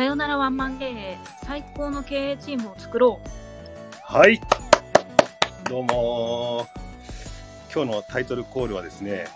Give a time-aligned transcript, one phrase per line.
[0.00, 3.28] さよならワンマン経営最高の経営チームを作ろう
[4.02, 4.40] はい。
[5.68, 6.66] どうも
[7.70, 9.26] 今日のタイトルコールはですね、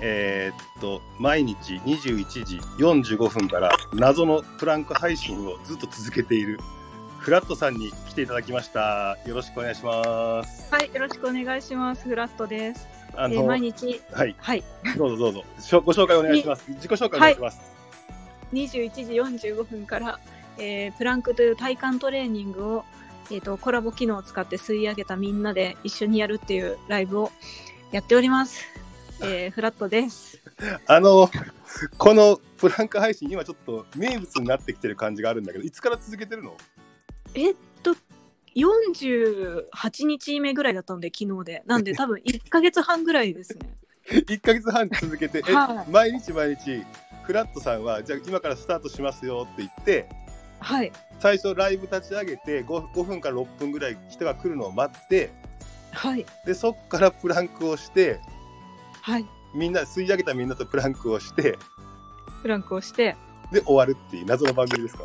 [0.00, 6.58] えーっと、毎日21時45分から謎のプランク配信をずっと続けている
[7.18, 9.18] フラットさんに来ていただきました。
[9.26, 10.72] よろしくお願いします。
[10.72, 14.64] はいよろしくお願いしますフラットです、あえー毎日はい、はい
[14.96, 15.44] どうぞどうぞ。
[15.82, 16.64] ご紹介お願いします。
[16.70, 17.69] 自己紹介お願いします。
[18.52, 19.02] 21時
[19.48, 20.20] 45分から、
[20.58, 22.84] えープランクという体幹トレーニングを、
[23.30, 27.30] えー、とコラボ機能を使って吸い上げたみんなで一緒にやるっていうライブを
[27.92, 28.64] やっております、
[29.22, 30.40] えーフラットです。
[30.86, 31.30] あの、
[31.98, 36.56] このプランク配信、今ちょっと名物になってきてる感じがあるんだけど、いつから続けてるの？
[37.34, 37.94] えっと
[38.56, 41.62] 48日目ぐらいだったので昨日で。
[41.66, 43.70] なんで多分1ヶ月半ぐらいですね。
[44.10, 45.90] 1ヶ月半続けて、えはい。
[45.90, 46.82] 毎日毎日？
[47.22, 50.08] フラットさんはじゃあ今からスタートしますよって言って
[50.60, 50.92] はい。
[51.20, 55.30] 最初ライブ立ち上げて 5, 5分から6分ぐらい人が来るのを待って
[55.92, 56.24] はい。
[56.46, 58.20] でそっからプランクをして
[59.02, 59.26] はい。
[59.54, 61.58] みんな吸い上げたみんなとプランクをして
[62.42, 63.16] プランクをして
[63.52, 65.04] で終わるっていう謎の番組ですか？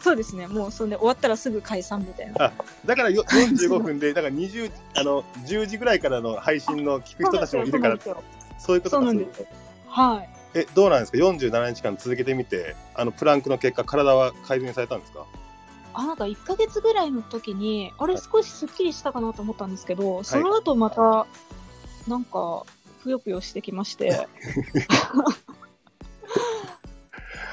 [0.00, 0.46] そうですね。
[0.46, 2.52] もうそんで終わったらすぐ解散みたいな。
[2.86, 7.98] だからよ45分で だから20あの10時ぐらいからの配信の聞く人たちもいるから
[8.58, 9.46] そういうことなんですよ。
[9.88, 15.24] はいえどうなんですか？47日間続けてみてあのプランクの結果体は改善されたんですか？
[15.94, 21.26] あなんか1ヶ月ぐらいの時にあれ少しすっきりしたかなと思ったんですけど、その後また
[22.08, 22.64] なんか
[23.02, 24.26] ぷよぷよしてきまして。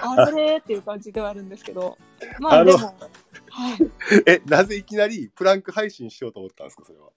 [0.02, 0.58] あれ？
[0.58, 1.98] っていう感じではあるんですけど。
[2.40, 2.94] まあでもは
[3.74, 3.78] い。
[4.28, 7.08] えなぜいきなりプランク配信しようと思ったんですかそれは？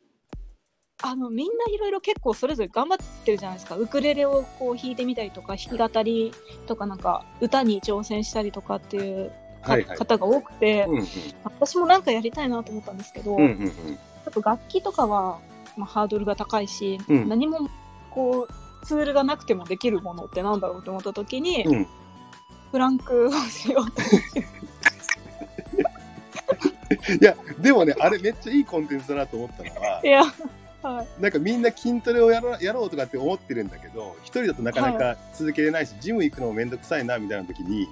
[1.03, 3.77] あのみんないろいろ結構それぞれ頑張ってるじゃないですか。
[3.77, 6.33] ウクレレをこう弾いてみたりとか弾き語り
[6.67, 9.31] とかなんか歌に挑戦したりとかっていう
[9.63, 9.97] かはいはい。
[9.97, 11.07] 方が多くて、うんうん。
[11.45, 13.69] 私もなんかやりたいなと思ったんですけど、うんうんうん。
[13.69, 15.39] ちょっと楽器とかは、
[15.77, 17.29] まあ、ハードルが高いし、うん。
[17.29, 17.69] 何も
[18.11, 21.87] こうツールがなくてもできるものってなんだろうと思った時に、うん。
[22.71, 24.03] フランクをしようと
[27.21, 30.23] いやでもねあれめっちゃいいコンテンツだなと思ったのはいや、
[30.83, 37.89] はい、なんかみんな筋トレをやろうやろうとかって思ってるんだけど一人だとなかなか続けれないし、ジム行くのもめんどくさいなみたいな時に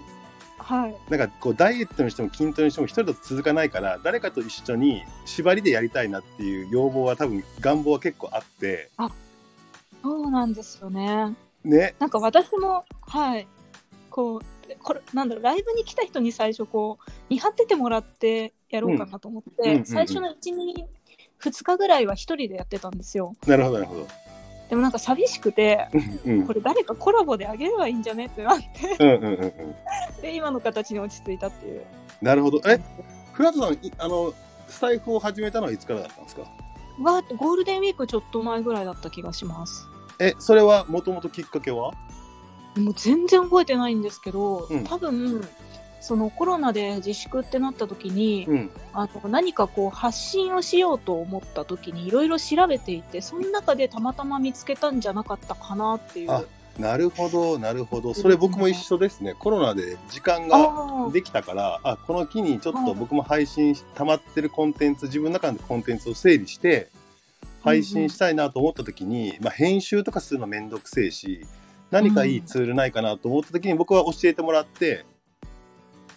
[0.58, 8.90] はい、なんかこうダイエットにしても筋トレにしても一人だと続かないから誰かと一緒に縛りでやりたいなっていう要望は多分願望は結構あって。
[10.02, 11.34] そうなんですよね。
[11.64, 11.94] ね。
[11.98, 13.46] なんか私も、はい、
[14.10, 20.54] こう、これ、なんだろう、ライブに来た人に最初、こう、見張っててもらってやろうかなと思って、最初の1、
[21.40, 23.34] 2、2日ぐらいは一人でやってたんですよ。
[23.46, 24.06] なるほどなるほど。
[24.68, 25.88] でもなんか寂しくて、
[26.26, 29.52] うんうんこれ誰かコラボであげればいいんじゃねってなって、うんうんうんうん
[30.20, 31.82] で、今の形に落ち着いたっていう。
[32.20, 32.78] なるほどえ
[33.32, 34.34] フラットさんいあの
[34.66, 36.42] スタイフを始めたのはいつからだったんですか？
[37.00, 39.86] はゴールデンウィークちょっと前ぐらいだった気がします。
[40.18, 41.92] えそれはもともときっかけは？
[42.76, 45.48] もう全然覚えてないんですけど、うん多分
[46.00, 48.70] そのコロナで自粛ってなった時に、うん。
[48.92, 56.30] あの何かこう発信をしようと思った時にいろいろ調べていてその中でたまたま見つけたんじゃなかったかなっていう。
[56.30, 56.44] あ
[56.78, 58.14] なるほどなるほど。
[58.14, 59.34] それ僕も一緒ですね。
[59.34, 66.88] コロナで時間があできたからあこの機にちょっはいと僕も配信し溜まってるコンテンツ自分の中でコンテンツを整理して
[67.62, 71.46] 配信したいなと思った時に、まあ、編集とかするのめんどくせえし
[71.90, 75.04] 何かいいツールないかなと思った時に僕は教えてもらって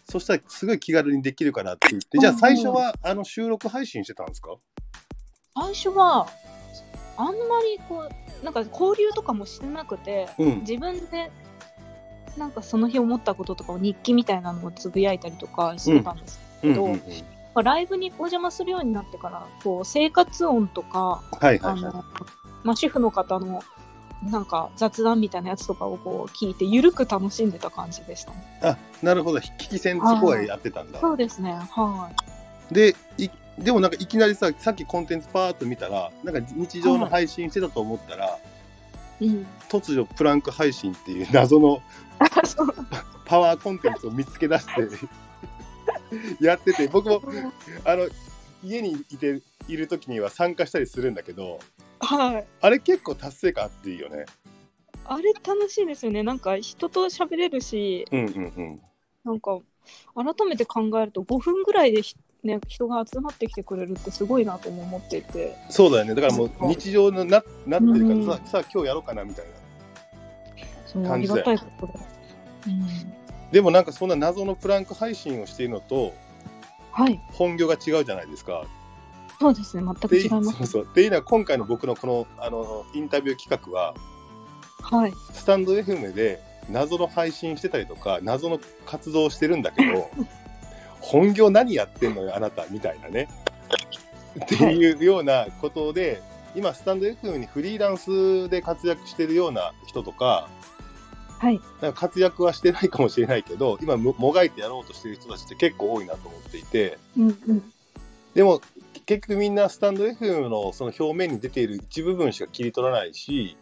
[0.10, 4.56] そしたらすごい気軽にできるからって言ってじゃあ最初はあの収録配信してたんですか？
[5.56, 6.28] 最初は
[7.18, 10.60] あんまりこうなんか交流とかもしてなくてうん。
[10.62, 11.32] 自分で
[12.38, 16.96] なんかその日思ったこととかを日記みたいなのをつぶやいたりとかしてたんですけど、ま
[17.56, 21.80] あライブにお邪魔するようになってからこう生活音とかはいはいはい。
[21.80, 22.06] あの、
[22.64, 23.62] まあ、主婦の方の
[24.24, 28.59] なんか雑談みたいなやつとかをこう聞いてゆるく楽しんでた感じでしたね。
[28.62, 31.52] あなるほど聞き戦そこはやってたんだそうですね。
[31.52, 32.09] は
[32.72, 38.40] でいでもなんかいきなりささっきコンテンツパーッと見たらなんか日常の配信してたと思ったら、
[39.20, 39.28] い。
[39.28, 39.47] うん。
[39.70, 41.82] 突如プランク配信っていう謎の
[43.26, 44.88] パワーコンテンツを見つけ出して
[46.46, 47.22] やってて僕も
[47.85, 48.08] あの
[48.64, 51.59] 家にいている時には参加したりするんだけど
[52.02, 52.46] はい。
[52.62, 54.26] あれ結構達成感あっていいよね。
[55.06, 56.24] あれ楽しいですよね。
[56.24, 58.82] なんか人と喋れるし、うんうんうん。
[59.24, 59.59] なんか
[60.16, 65.56] 改めて考えると5分ぐらいでひね、人が集まってきてくれるってすごいなとも思っていて。
[65.70, 69.46] そうだよねだからもう日常のななってるからさ,、うんさあ今日やろうかなみたい
[70.96, 71.08] な。
[71.08, 71.44] 感じで。
[71.44, 71.58] うん。
[73.52, 76.14] でもなんかそんな謎のプランク配信をしているのと
[76.92, 77.20] はい。
[77.32, 78.66] 本業が違うじゃないですか。
[79.41, 79.84] そうですね。
[79.84, 80.58] 全く違います。
[80.59, 83.96] そうそうっていうのは今回の僕のこのあのインタビュー企画は
[84.84, 85.14] はい。
[85.34, 86.40] スタンド FM で
[86.70, 90.11] 謎の配信してたりとか謎の活動をしてるんだけど
[91.02, 93.29] 本業何やってんのよあなたみたいなね
[94.46, 96.22] っていうようなことで
[96.55, 100.49] 今スタンド FM にフリーランスで活躍してるような人とか
[101.40, 101.59] はい。
[101.82, 107.73] なんか活躍はしてないかもしれないけど今ももがいてやろうとしてる人たちって結構多いなと思っていてうんうん。
[108.35, 108.61] でも
[109.06, 113.58] 結局みんなスタンド FM のその表面に出ている一部分しか切り取らないし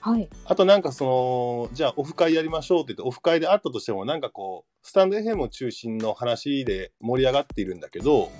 [0.00, 0.28] はい。
[0.46, 8.30] あとなんかそのじゃあオフ会やりましょうって言ってオフ会であったとしてもなんかこうスタンド FM を中心の話で盛り上がっているんだけど。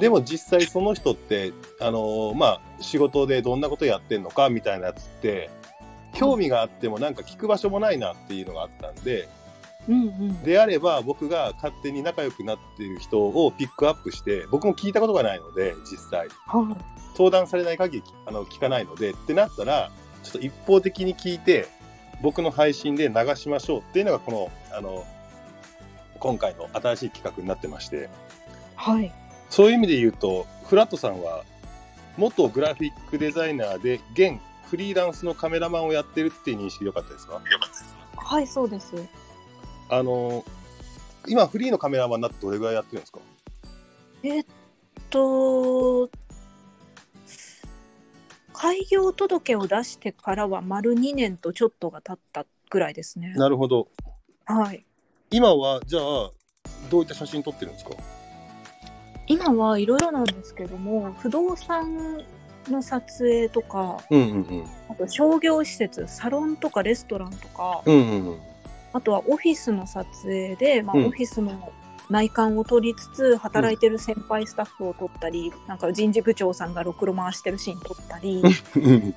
[0.00, 5.50] でも実際その人ってあのまあ仕事でどんなことやってんのかみたいなやつって
[6.14, 9.28] 興味があってもなんか聞く場所もないなっていうのがあったんで
[9.88, 10.42] うんうん。
[10.42, 16.76] であれば僕が勝手に仲良くなっている人をピックアップして僕も聞いたことがないので実際は
[17.16, 19.90] 相談されない限りあの聞かないのでってなったら
[20.22, 21.68] ちょっと一方的に聞いて
[22.22, 25.04] 僕の配信で流しましょうっていうのがこのあの
[26.18, 28.08] 今回の新しい企画になってましてい。
[28.76, 29.12] はい。
[29.48, 31.44] そういう意味で言うとフラットさんは
[32.16, 37.40] 元グラフィックデザイナーで現フリーランスのカメラマンをやってるっていう認識でよかったですか？
[38.16, 38.94] はい、そうです。
[39.90, 40.44] あの
[41.26, 43.18] 今フリーのカメラマンになってどれぐらいやってるんですか？
[44.22, 44.44] えっ
[45.10, 46.08] と、
[48.52, 53.32] 開業届を出してからは丸2年とちょっとが経ったぐらいですね。
[53.34, 53.88] なるほど。
[54.46, 54.84] はい。
[55.30, 56.02] 今はじゃあ
[56.90, 57.90] どういった写真撮ってるんですか？
[59.26, 62.18] 今はいろいろなんですけども、不動産
[62.68, 64.64] の撮影とか、うんうんうん。
[64.88, 68.38] あと商業施設、サロンとかレストランとか、うんうんうん
[68.92, 71.72] あとはオフィスの撮影で、まあ、うんオフィスの
[72.08, 78.42] 内観を撮りつつ、働いてる先輩スタッフを撮ったり、なんか人事部長さんがろくろ回してるシーン撮ったり、
[78.76, 79.14] うん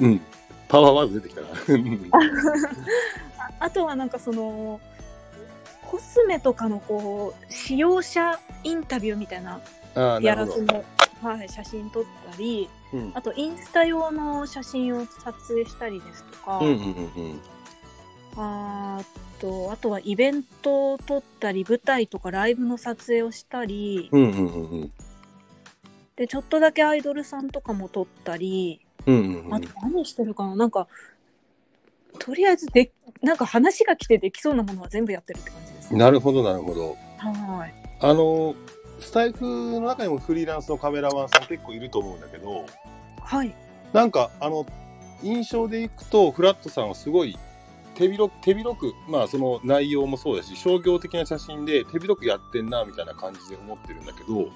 [0.00, 0.20] うん。
[0.68, 1.48] パワーワード出てきたな。
[3.38, 4.78] あ あとはなんかその、
[5.90, 9.60] コスメとかのこう、使用者インタビューみたいな
[9.94, 10.26] ああ、なるほど。
[10.26, 10.84] やらずの、
[11.22, 17.40] はい、写真撮ったり、うんあとインスタ用の写真を撮影したりですとか、うんうんうんうん。
[18.36, 24.92] あーとあとはイベントを撮ったり舞台とかライブの撮影をしたり、うんうんうんうん。
[26.16, 30.56] でちょっとだけアイドルさんとかも撮ったり、うんうんうんあと何してるかな？
[30.56, 30.88] なんか
[32.18, 32.92] とりあえずで
[33.22, 35.94] なんか話が来てできそうなものは全部やってるって感じです。
[35.94, 36.96] なるほど、なるほど。
[37.18, 38.54] はいあの、
[39.00, 42.66] スタイフの中にもフリーランスのカメラマンさん結構いると思うんだけど、
[43.20, 43.54] はい
[43.92, 44.66] なんか、あの、
[45.22, 47.38] 印象でいくと、フラットさんはすごい
[47.94, 54.48] 手広く、手広く、まあその内容もそうだし、商業的な写真で手広くやってんな、みたいな感じで思ってるんだけど、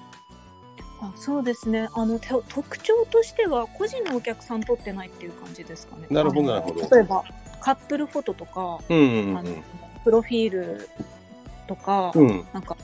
[1.01, 6.07] あそうですねあのて特徴としては個人のお客さん撮ってないっていう感じですかね。
[6.09, 7.23] なるほどなるほど例えば
[7.61, 9.49] カップルフォトとか、うんうんあの
[10.03, 10.89] プロフィール
[11.67, 12.27] とか、うん。
[12.27, 12.77] うんなんか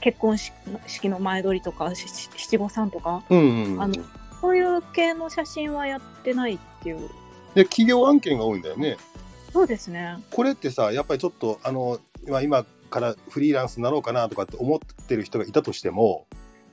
[0.00, 0.54] 結婚式
[0.86, 3.82] 式の前撮りとか七五三とかうんうんうん。
[3.82, 3.94] あの
[4.40, 7.10] そういう系の写真はやってないっていう
[7.54, 8.96] で、企業案件が多いんだよね。
[9.58, 10.22] そうですね。
[10.30, 16.26] これってさやっぱりちょっとあの今今からフリーランスになろうかなとかって思ってる人がいたとしても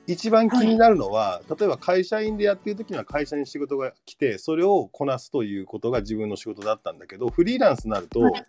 [0.06, 8.46] 一番気になるのは、例えば会社員でやってる時には会社に仕事が来てそれをこなすということが自分の仕事だったんだけどフリーランスになると、はい。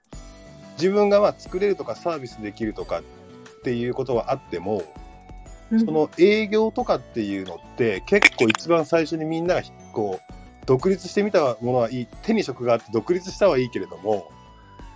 [0.74, 3.04] 自分がまあ作れるとかサービスできるとかっ
[3.64, 4.84] ていうことはあっても
[5.72, 5.80] うん。
[5.80, 9.62] その営業とかっていうのって結構一番最初にみんなが
[9.94, 10.34] こう
[10.68, 14.32] 独立してみたものはいい手に職があって独立したはいいけれども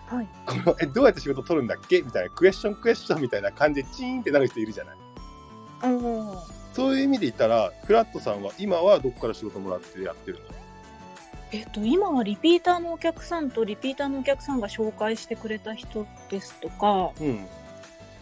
[0.06, 0.28] はい。
[0.46, 2.02] この えどうやって仕事取るんだっけ？
[2.02, 4.96] みたいなクエスチョンクエスチョンみたいな感じでチーンってなる人いるじゃない。
[6.74, 10.44] そういう意味で言ったらフラットさんは今はどこから仕事もらってやってるの？
[11.54, 17.46] えっと今はリピーターのお客さんとリピーターのお客さんが紹介してくれた人ですとかうん。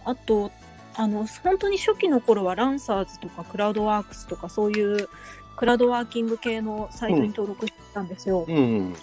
[0.06, 0.52] あと
[0.96, 5.10] あの本当に初期の頃はランサーズとかクラウドワークスとかそういう
[5.56, 8.96] クラウドワーキング系のサイトに登録してたんですよ、うんうん。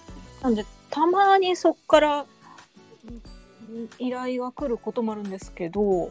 [0.43, 6.11] なんでたまにそこからうん依頼が来ることもあるんですけど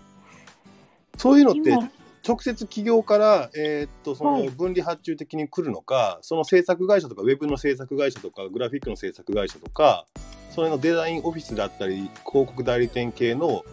[1.18, 1.90] そういうのって今
[2.28, 4.46] 直接企業から、えーっとそはい。
[4.46, 10.08] の分離発注的に来るのか、その制作会社とかウェブの制作会社とかグラフィックの制作会社とか
[10.50, 13.64] それのデザインオフィスだったり広告代理店系の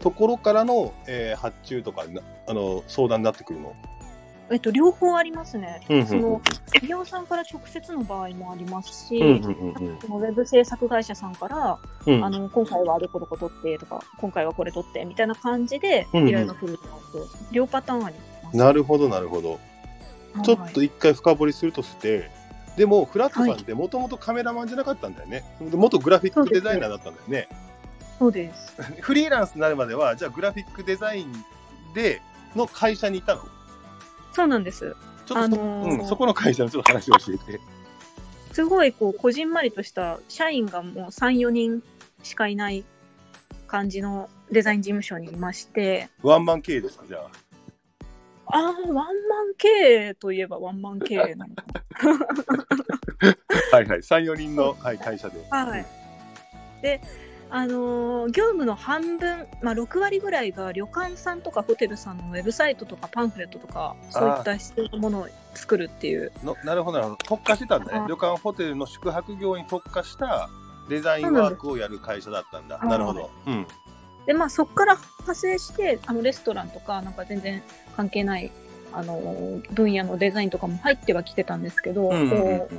[0.00, 3.74] ところからの、えー発注とかなあの相談になってくるの？
[4.52, 5.80] えっと、両方ありますね。
[5.88, 16.82] うんうんその企業さんから直接の場合もありますし、うんうんうんそのウェブ制作会社さんから、うんあの今回はあれこれこ取ってとか、今回はこれ取ってみたいな感じで、うんうん依頼が来るのと、
[17.52, 18.56] 両パターンあります。
[18.56, 19.52] なるほどなるほど。
[19.52, 19.60] はい
[20.44, 22.30] ちょっと一回深掘りするとして、
[22.76, 25.44] でもフラットさんってもともとカメラマンじゃなかったんだよね。
[25.72, 27.48] 元グラフィックデザイナーだったんだよね。
[28.20, 28.74] そうです。
[29.00, 31.32] フリーランスになるまでは、じゃあグラフィックデザイン
[31.94, 32.20] で
[32.54, 33.42] の会社にいたの？
[34.32, 34.94] そうなんです。
[35.24, 37.60] ちょっとそ,、あのーうん、そこの会社のちょっと話を教えて。
[38.52, 41.82] すごいこう、こじんまりとした社員がもう3、4人
[42.22, 42.84] しかいない
[43.66, 47.30] 感じのデザイン事務所にいまして、ワンマン経営ですか、じゃあ？
[48.52, 49.06] ああ、ワンマン
[49.56, 51.62] 経営といえばワンマン経営なのか。
[53.72, 55.42] はいはい、3、4人の、はい、会社で。
[55.48, 55.86] はい。
[56.82, 57.00] で、
[57.50, 66.32] あのー業務の半分、まあ、6割ぐらいが旅館さんとかホテルさんのウェブサイトとかパンフレットとか、そういった必要なものを作るっていう。
[66.44, 67.16] のなるほどなるほど。
[67.24, 68.04] 特化してたんだねは。
[68.06, 70.48] い旅館、ホテルの宿泊業に特化した
[70.88, 72.78] デザインワークをやる会社だったんだ。
[72.78, 73.30] なるほど。
[73.46, 73.66] うん。
[74.26, 77.62] で、まあ、そこから派生して、あのレストランとか、なんか全然
[77.96, 78.52] 関係ない、
[78.92, 82.78] あのー分野のデザインとかも入ってはきてたんですけど、うんうんうんこう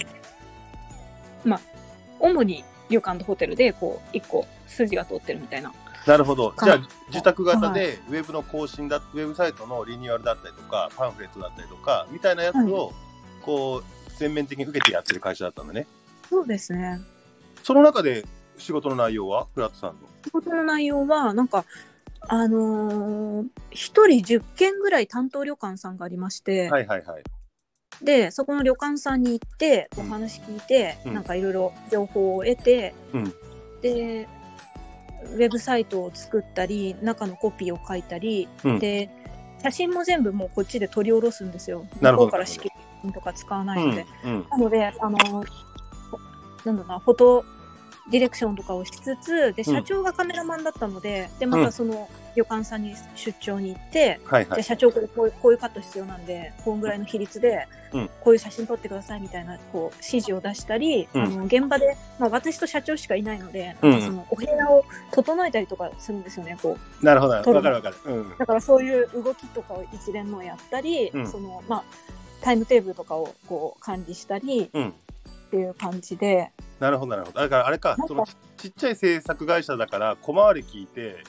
[2.22, 5.74] 主に旅館とホテルで、こう、一個筋が通ってるみたいな。
[6.06, 6.54] なるほど。
[6.64, 12.92] じゃあはい、受託型で、ウェブの更新だ、ウェブサイトのリニューアルだったりとか、パンフレットだったりとか、みたいなやつを、
[13.44, 15.88] こう、全面的に受けてやってる会社だったんだね。
[16.30, 17.00] そうですね。
[17.64, 18.26] その中で、
[18.58, 20.08] 仕事の内容はフラットさんの？
[20.24, 21.66] 仕事の内容は、なんか、
[22.22, 27.24] あのー一人10件ぐらい担当旅館さんがありまして、はいはいはい。
[28.04, 33.34] で、そこの旅館さんに行って、お話聞いて、うんなんかいろいろ情報を得て、うん
[33.82, 34.28] で、
[35.34, 39.10] ウェブサイトを作ったり、中のコピーを書いたり、うんで、
[39.62, 41.86] 写真も全部もうこっちで取り下ろすんですよ。
[42.00, 42.72] 向こうから式
[43.14, 44.06] とか使わなうんいので。
[44.26, 44.46] うん。
[44.50, 45.46] なので、あの、なんだ
[46.66, 47.46] ろうな、フォト
[48.10, 54.64] ディレクションとかをしつつ、で、社長がカメラマンだったので、で、またその旅館さんに出張に行って、で、はいはい。
[54.64, 67.06] 社長これこういうこういうカット必要なんで、こんぐらいの比率で、うんこういう写真撮ってくださいみたいな、こう、指示を出したり、うんあの、現場で、まあ私と社長しかいないので、うんなんかその、お部屋を整えたりとかするんですよね、こう。
[67.06, 67.34] なるほど。
[67.34, 67.96] わ撮るかるわかる。
[68.06, 68.38] うん。
[68.38, 71.84] だからそういう動きとかを一連のやったり、うんその、まあ、
[72.42, 74.90] タイムテーブルとかをこう管理したりうん。
[74.90, 74.94] っ
[75.52, 76.50] ていう感じで、
[76.82, 77.40] なるほどなるほど。
[77.40, 81.24] だからあれかそのちちっちゃい制作会社だから小回り聞いて、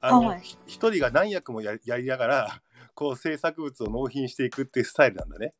[0.00, 2.60] あの、はいひ一人が何役もやりやりながら、
[2.96, 5.52] こう制作物を納品していくっていうスタイルなんだね。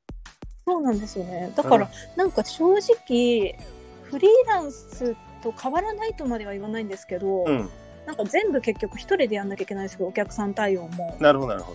[0.66, 1.52] そうなんですよね。
[1.54, 3.56] だから、なんか正直、
[4.02, 7.70] フリーランスと変わらないとまでは言わないんですけど、うん。
[8.04, 11.16] なんか全部結局一人でやんなきゃいけないですけど、お客さん対応も。
[11.20, 11.74] なるほどなるほ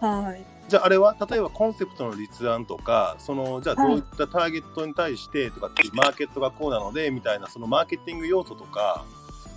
[0.00, 0.04] ど。
[0.04, 0.55] はい。
[0.68, 9.04] じゃああれは例えばコンセプトの立案とかそのじゃあはいどういったターゲットに対してとかっていうマーケットがこうなのでみたいなそのマーケティング要素とか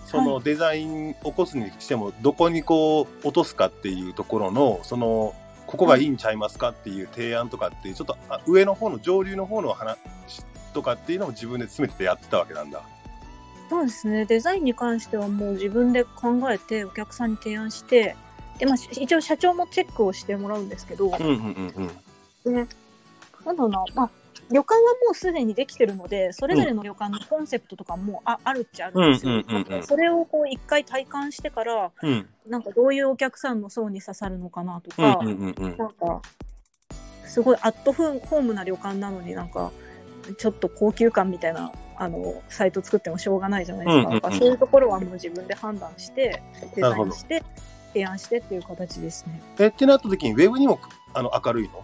[0.06, 5.36] そのデザイン起こすにしてもどこにこう落とすかっていうところのその
[5.68, 10.00] ここがいいんちゃいますかっていう提案とかっていうちょっとあ上の方の上流の方の話
[10.74, 12.82] とかっていうのも自分で詰めてやってたわけなんだ。
[13.70, 14.26] そうですね。
[14.26, 18.16] デザインに関してはもう自分で考えて、お客さんに提案して、
[18.60, 21.92] で、まあ、し一応社長もチェックをしてもらうんですけど、うんうんうん
[22.46, 22.54] うん。
[22.54, 22.68] ね、
[23.46, 24.10] なんだろうな、まあ、
[24.52, 29.34] 旅館はもうすでにできてるので、それぞれの旅館のコンセプトとかもあ,、あるっちゃあるんですよ。
[29.34, 36.22] うんうんうんそれをこう一回体感してから、うんなんかどういうお客さんの層に刺さるのかなとか、うんうんうんうんなんか、
[37.26, 39.72] すごいアットホームな旅館なのになんか、
[40.38, 44.02] ちょっと高級感みたいな、あの、サイト作ってもしょうがないじゃないですか。
[44.02, 46.42] うんうんうんそういうところはもう自分で判断して、
[46.76, 47.44] デザインして、
[47.90, 49.42] 提案してっていう形ですね。
[49.60, 50.80] えってなった時にウェブにも
[51.14, 51.84] あの明るいの？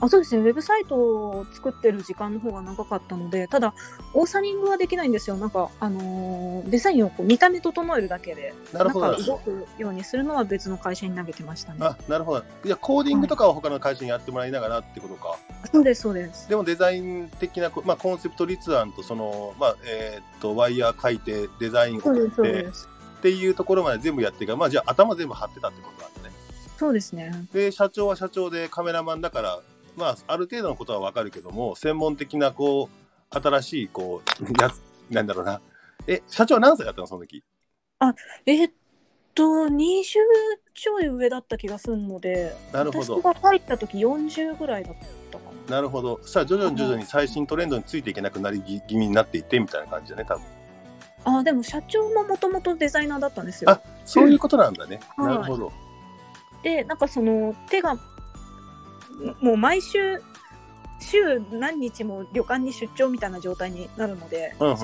[0.00, 3.74] あそうですね、ウェブサイトを作ってる時間の方が長かったので、ただ、
[4.14, 5.36] オーサリングはできないんですよ。
[5.36, 11.80] なんか、あのーデザインをこう見た目整えるだけで、なるほど中動くようにするのは別の会社に投げてましたね。
[11.82, 12.44] あなるほど。
[12.64, 15.36] いやコーディングとかは他の会社にやってもらいながらってことか。
[15.72, 16.48] そうです、そうです。
[16.48, 22.88] でもデザイン的なこ、まあ、コンセプト立案とその、まあえーっとワイヤー書いてデザインをそうです、そう書いてです。
[23.18, 26.34] っていうところまで全部やってるから、まあ、じゃあ頭全部張ってたってことなんだね。
[26.76, 27.32] そうですね。
[27.52, 29.60] で社長は社長でカメラマンだから、
[29.96, 32.88] まあ、ある程度のことは分かるけども専門的なこ
[33.32, 35.60] う新しいこうやつなんだろうな
[36.06, 37.42] え社長は何歳だったのその時？
[38.46, 38.72] えーっ
[39.34, 40.04] と、20
[40.74, 44.94] ちょい上だった気がするので、なるほど私が入った時40ぐらいだっ
[45.30, 45.76] たかな。
[45.76, 50.42] なるほどそしたら徐々に徐々に最新トレンドについていけなくなり気味になっていってみたいな感じだね多分
[51.24, 53.70] あ、でも社長ももともとデザイナーだったんですよ。
[53.70, 55.26] あそういうことなんだね、はい。
[55.28, 55.72] なるほど。
[56.62, 57.96] で、なんかその手が
[59.40, 60.22] もう毎週
[61.00, 64.76] 週何日も旅館に出張みたいな状態になるので、うんうん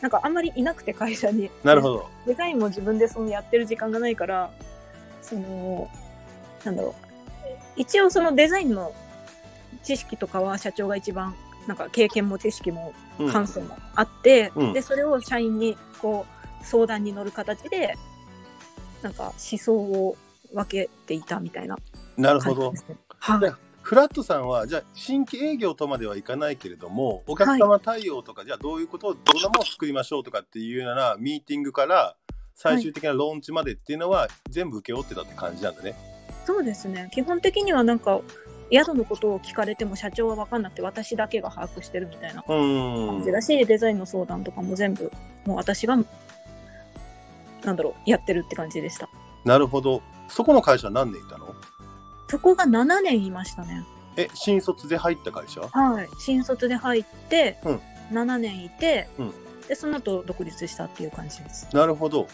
[0.00, 1.50] なんかあんまりいなくて会社に。
[1.62, 2.10] なるほど。
[2.26, 4.50] デザインも自分でそのやってる時間がないから
[5.22, 5.88] その
[6.62, 6.94] なんだろう。
[7.76, 8.92] 一応そのデザインの
[9.82, 11.34] 知識とかは社長が一番
[11.66, 13.32] なんか経験も知識もうん。
[13.32, 14.72] 感性もあって、うん。
[14.72, 16.26] でそれを社員にこ
[16.62, 17.96] う相談に乗る形で
[19.02, 20.16] なんか思想を
[20.52, 21.76] 分けていたみたいな
[22.16, 22.72] なるほど。
[23.18, 23.40] はい。
[23.40, 23.52] で
[23.82, 32.16] フラットさんはじゃあ新規営業とまではいかないけれどもお客様対応とか、じゃあどういうことをどんなものを作りましょうとかっていうようなミーティングから
[32.54, 35.94] 最終的なローンチまでっていうのは全部請け負ってたって感じなんだね。
[36.46, 37.10] そうですね。
[37.12, 38.20] 基本的にはなんか
[38.74, 45.12] 宿のことを聞かれても社長は分かんなくて私だけが把握してるみたいな感じだし、デザインの相談とかも全部
[45.46, 46.02] もう私がな
[47.72, 49.08] んだろうやってるって感じでした。
[49.44, 50.02] なるほど。
[50.28, 51.54] そこの会社は何年いたの？
[52.28, 53.84] そこが7年いましたね。
[54.16, 55.60] え新卒で入った会社？
[55.60, 56.08] はい。
[56.18, 57.80] 新卒で入って、うん。
[58.12, 59.32] 7年いて、うん。
[59.68, 61.68] でその後独立したっていう感じです。
[61.72, 62.26] なるほど。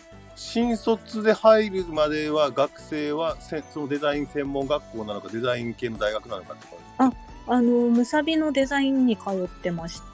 [0.43, 6.67] 新卒で入るまでは学生はせそのデザイン専門学校なのかデザイン系の大学なのかって
[6.97, 7.17] 感じ
[7.47, 10.11] あのむさびのデザインに通ってました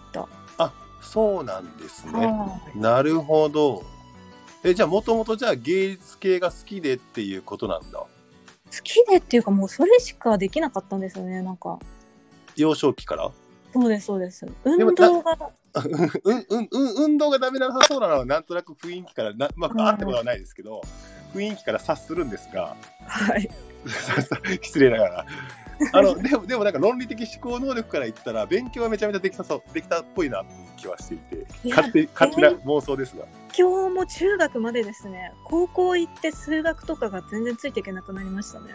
[1.00, 2.26] そうなんですね。
[2.26, 3.84] はなるほど。
[4.64, 7.98] えじゃあもともとじゃあ芸術系が好きでっていうことなんだ。
[8.00, 8.08] 好
[8.82, 11.78] きでっていうかもうそれしかできなかったんですよねなんか
[12.56, 13.30] 幼少期から？
[13.82, 14.46] そうですそうです。
[14.46, 15.38] も運動が
[16.24, 20.80] うんうんうん運動がダメなさそうなのはなんとなく雰囲気からなまうんああったことはないですけど
[21.34, 23.50] 雰囲気から察するんですがはい。
[24.62, 25.26] 失礼ながら。
[25.92, 33.24] あのでもでもなんか論理的思考能力から言ったら勉強はめちゃめちゃできたそうできたっぽいなっていう気はしていて勝手勝手な妄想ですが。
[33.58, 35.32] 今日も中学までですね。
[35.44, 38.74] 高校行って数学とかが全然ついていけなくなりましたね。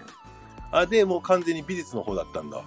[0.72, 2.63] あでもう完全に美術の方だったんだ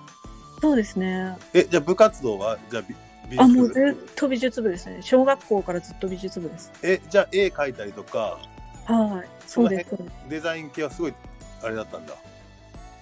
[0.64, 1.37] そうですね。
[1.52, 2.94] えじゃあ部活動はじゃあ美
[3.28, 4.97] 美あもう部ずっと美術部ですね。
[5.02, 6.73] 小学校からずっと美術部です。
[6.83, 8.38] えじゃあ絵描いたりとか
[8.87, 10.11] はいそうですそうです。
[10.31, 11.14] デザイン系はすごい
[11.62, 12.14] あれだったんだ。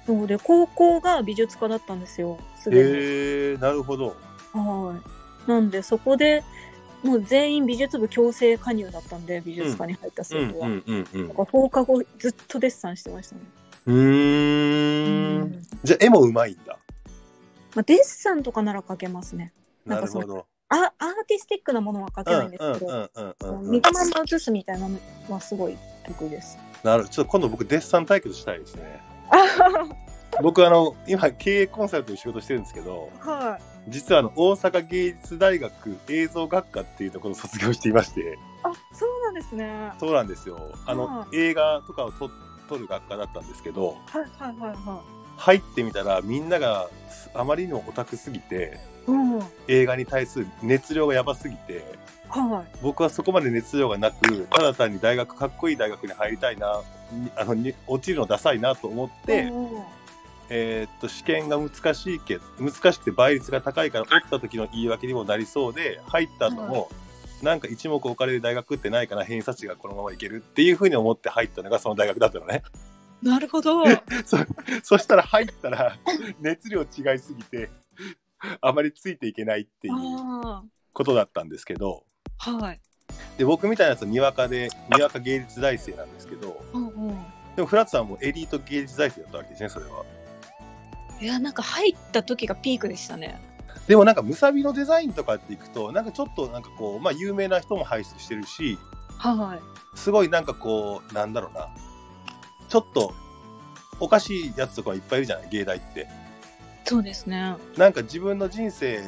[0.05, 4.17] そうで高校が美術科だったんですよすでに、へえなるほど。
[4.53, 5.01] は
[5.47, 5.49] い。
[5.49, 6.43] なんでそこで
[7.05, 13.43] もう全員美術部強制加入だったんで美術科に入った生徒は、うんうんうんなんか放課後ずっとデッサンしてましたね、
[13.87, 15.63] うーうん。
[15.85, 16.77] じゃあ絵もうまいんだ
[17.75, 19.53] まあ、デッサンとかなら描けますね。
[19.87, 20.47] なかそのなんるほど。
[20.69, 23.11] あアーティスティックなものは描けないんですけど、
[23.63, 24.11] 見たまん。
[24.11, 26.59] ま写すみたいなのはすごい得意です。
[26.83, 29.01] なるちょっと今度僕デッサン対決したいですね。
[29.31, 33.59] あ 僕あの今経営コンサルという仕事してるんですけどは
[33.89, 38.21] 実はあの大阪芸術大学映像学科っていうところを卒業していまして。
[38.21, 38.25] い。
[38.63, 39.65] あ、そうなんですね。
[39.67, 40.59] はそうなんですよ。
[40.87, 42.31] あの、は映画とかを撮
[42.73, 45.03] 撮る学科だったんですけどいはいはいは
[45.43, 46.89] 入ってみたらみんなが
[47.35, 48.79] あまりにもオタクすぎて。
[49.07, 49.43] うん。
[49.67, 51.81] 映画に対する熱量がやばすぎてい。
[52.81, 56.81] 僕はそこまで熱量がなくただ単に大学かっこいい大学に入りたいな
[57.37, 59.83] あのに落ちるのダサいなと思って、うん
[60.49, 66.91] えーっと試験が難しいけ難しくて倍率が高いから落ちた時の言い訳にもなりそうで入った後も、
[67.43, 72.63] なんか一目置かれる大学ってないかな偏差値がこのままいけるっていうふうに思って入ったのがその大学だったのね
[73.23, 73.85] なるほど。
[74.25, 74.39] そ
[74.83, 75.97] そしたら入ったら
[76.41, 77.71] 熱量違いすぎて
[78.61, 82.05] あまりついていけないっていうあことだったんですけど
[82.39, 82.81] あ、はい。
[83.39, 87.25] で僕みたいなやつはにわかでにわか芸術大生なんですけどうんうん。
[87.55, 90.05] でもフラッツさんはもうエリート芸術大生だったわけですねそれは
[91.23, 93.41] いや、なんか入った時がピークでしたね。
[93.87, 98.79] でもなんかムサビのデザインとかっていくとなんかちょっとなんかこうまあ有名な人も輩出してるし
[99.19, 99.99] はい。
[99.99, 101.69] すごいなんかこうなんだろうな
[102.73, 103.13] ちょっと
[104.01, 106.09] おかしいやつとかいっぱいいるじゃない芸大って。
[106.87, 107.55] そうですね。
[107.77, 109.03] なんか自分の人生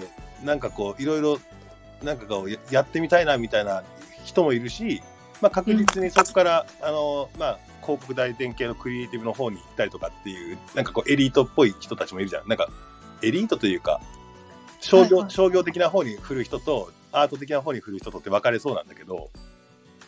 [0.45, 1.39] なんかこういろいろ
[2.03, 3.83] なんかこうややってみたいなみたいな
[4.23, 5.03] 人もいるし、
[5.41, 12.49] まあ、確実にそこから、あのまあ広告代理店系のクリエイティブの方に行ったりとかっていうなんかこうエリートっぽい人たちもいるじゃん。
[12.49, 12.69] なんか
[13.23, 14.03] エリートというか
[14.81, 15.31] 商業,、はいはい。
[15.31, 19.31] 商業的な方に振る人とアート的な方に振る人とって分かれそうなんだけど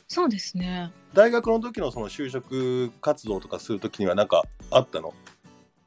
[0.09, 0.93] そうですね。
[1.15, 5.13] 大学の時のその就職活動とかする時にはなんかあったの？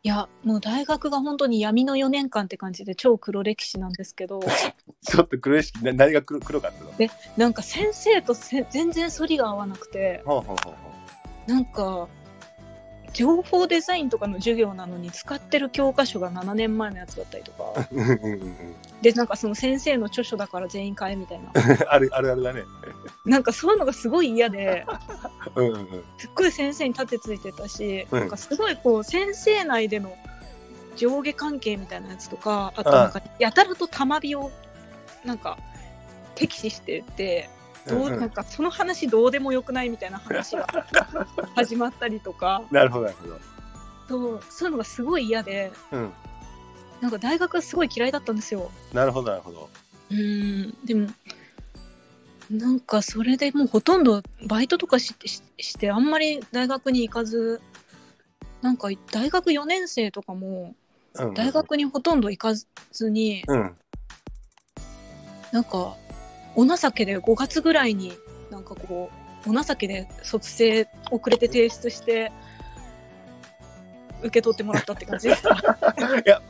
[0.01, 4.39] いや、もう大学が本当に闇の4年間って感じで超黒歴史なんですけど、
[5.05, 6.91] ちょっと黒いしな何が黒黒かったの？
[7.37, 10.89] なんか先生とせ全然反りが合わなくて、ほうほうほうほ
[11.47, 12.07] なんか
[13.13, 17.87] 情報デザインとかの授業なのに使ってる教科書が7年前のやつだったりとか。
[19.01, 21.51] でなんかその先生の著書だから全員買えみたいな。
[21.89, 22.63] あるあるあるだね。
[23.25, 24.85] なんかそういうのがすごい嫌で。
[25.55, 26.03] うん。
[26.17, 28.19] すっごい先生に盾ついてたし、うん。
[28.19, 30.15] なんかすごいこう先生内での
[30.99, 34.51] 上下関係みたいなやつとかあとなんかやたらと玉火を
[35.23, 35.57] なんか
[36.35, 37.49] 敵視してて
[37.87, 40.67] どうなんかその話どうでもよくないみたいな話が
[41.55, 42.63] 始まったりとか。
[42.71, 43.39] なるほどなるほど。
[44.07, 46.13] そうそういうのがすごい嫌でうん。
[47.01, 48.71] なんか大学がすごい嫌いだったんですよ。
[48.93, 49.69] なるほどなるほど。
[50.11, 51.07] うんでも
[52.49, 57.61] なんかそれでもうほとんどバイトとかしししてあんまり大学に行かず
[58.61, 60.75] なんか大学4年生とかも
[61.13, 61.33] うん。
[61.33, 62.53] 大学にほとんど行か
[62.91, 63.75] ずにうん。
[65.51, 65.95] なんか
[66.55, 68.13] お情けで5月ぐらいに
[68.49, 69.09] なんかこ
[69.45, 72.31] うお情けで卒生遅れて提出して
[74.21, 75.29] 受け取ってもらったって感じ。
[75.29, 75.49] でした。
[75.51, 76.41] いや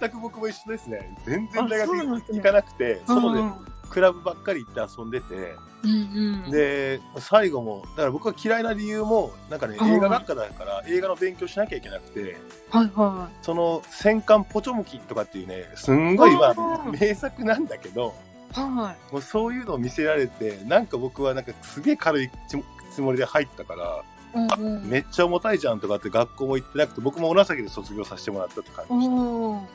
[0.00, 1.16] 全く僕も一緒ですね。
[1.26, 3.54] 全然大学行かなくて外でうん
[3.90, 9.92] クラブばっかり行って遊んでてうんうん、で最後もだから僕が嫌いな理由もなんかねはい。
[9.92, 12.36] 映画学科だから映画の勉強しなきゃいけなくて
[12.70, 19.12] はいはその「戦艦ポチョムキ」とかっていうねすんごいまあ名作なんだけどいはい。
[19.12, 22.58] もうそういうのを見せられてなんか僕はなんかすげえ軽いつ
[22.94, 24.04] つもりで入ったから
[24.34, 24.88] うんうん。
[24.88, 29.66] めっちゃ重たいじゃんとかって学校も行ってなくて僕もお情けで卒業させてもらったって感じでしあ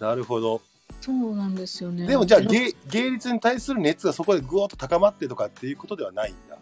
[0.00, 0.60] たなるほど。
[1.00, 2.06] そうなんですよね。
[2.06, 6.56] でもじゃあで芸芸術に対する熱がそこでぐわっと高まってとかっていうことではないんだ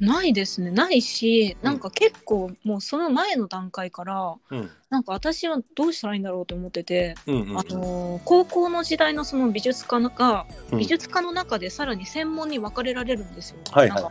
[0.00, 0.70] ないですね。
[0.70, 4.70] ないし、なんか結構もうその前の段階から、うん。
[4.88, 7.58] なんか私はどうしたらいいんだろうと思ってて、うんうんうん。
[7.58, 10.78] あのー高校の時代のその美術科が、うん。
[10.78, 13.58] 美術科の中でさらに専門に分かれられるんですよ。
[13.72, 14.10] はいはいは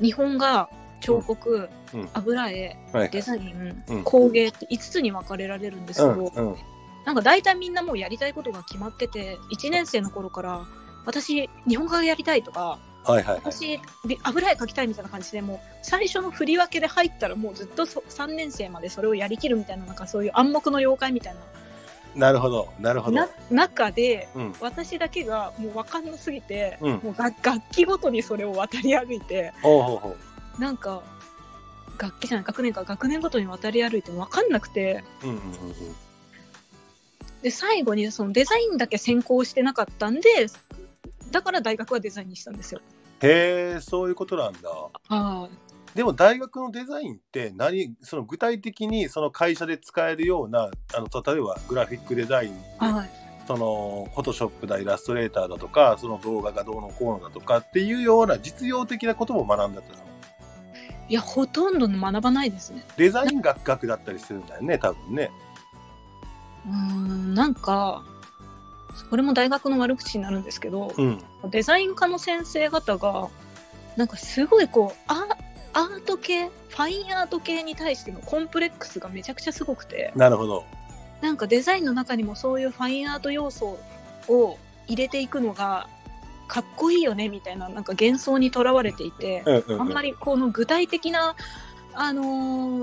[0.00, 0.04] い。
[0.04, 0.68] 日本画、
[1.00, 2.08] 彫刻、うん。
[2.14, 4.04] 油絵、はいデザイン、うん。
[4.04, 6.56] 工芸って5つに分かれられるんですけど、うんうん。
[7.04, 10.66] なんか大体みんなもうやりたいことが決まってて、1年生の頃から、
[11.06, 12.78] 私、日本画がやりたいとか、
[13.12, 13.40] はいはいはい。
[13.44, 22.32] 私び油絵描きたいみたいな感じでもう最初の振り分けで入ったらもうずっとそ3年生までそれをやりきるみたいななんかそういう暗黙の妖怪みたいな。
[22.32, 23.32] るほどなるほなど。
[23.50, 24.52] な中でうん。
[24.60, 26.92] 私だけがもう分かんなすぎて、うん。
[26.96, 30.16] もうが楽器ごとにそれを渡り歩いてほうほうほ
[30.58, 30.60] う。
[30.60, 31.02] なんか
[31.98, 35.02] 楽器じゃない学年か学年ごとに渡り歩いても分かんなくて。
[35.22, 35.74] うんうんうんうん。
[37.42, 40.48] で最後にそのデザインだけ専攻してなかったんで
[41.30, 42.80] だから大学はデザインにしたんですよ。
[43.20, 44.58] へえそういうことなんだ。
[45.08, 45.48] あ
[45.94, 53.10] でも大学のデザインって何その具体的にその会社で使えるようなあの例えばグラフィックデザインはい。
[53.46, 59.98] そのフォトショップだイラストレーターだとかその動画がどうのこうのだとかっていうような実用的なことも学んだっての
[61.08, 62.84] いやほとんど学ばないですね。
[62.98, 65.30] デザイン学学だったりするんだよね多分ね。
[66.66, 68.04] うーんなんか
[69.06, 71.18] これも大学の悪口になるんですけど、うん。
[71.50, 73.28] デザイン科の先生方が
[73.96, 75.26] なんかすごいこうア
[75.72, 80.64] アート系ファインアート系に対してのコンプレックスがめちゃくちゃすごくてなるほど。
[81.20, 83.78] なんかデザインの中にもそういうファインアート要素
[84.28, 85.88] を入れていくのが
[86.46, 91.34] かっこいいよねみたいななんか幻想にとらわれていて、うんうん、うん、あんまりこの具体的な、
[91.92, 92.22] あの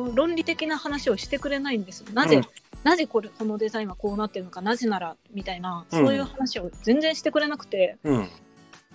[0.09, 2.07] ー論理的な話をしてくれないんですよ。
[2.13, 2.45] なぜ、うん
[2.85, 6.05] なぜこれこのデザインはこうなってるのかなぜならみたいなうん。
[6.05, 8.29] そういう話を全然してくれなくて、うん。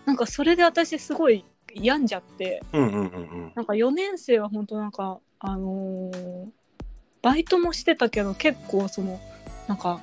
[0.06, 3.52] なんかそれで私すごい病んじゃってうんうんうんうん。
[3.56, 6.48] なんか4年生は本当なんかあのー
[7.22, 9.20] バイトもしてたけど結構その
[9.66, 10.00] なんか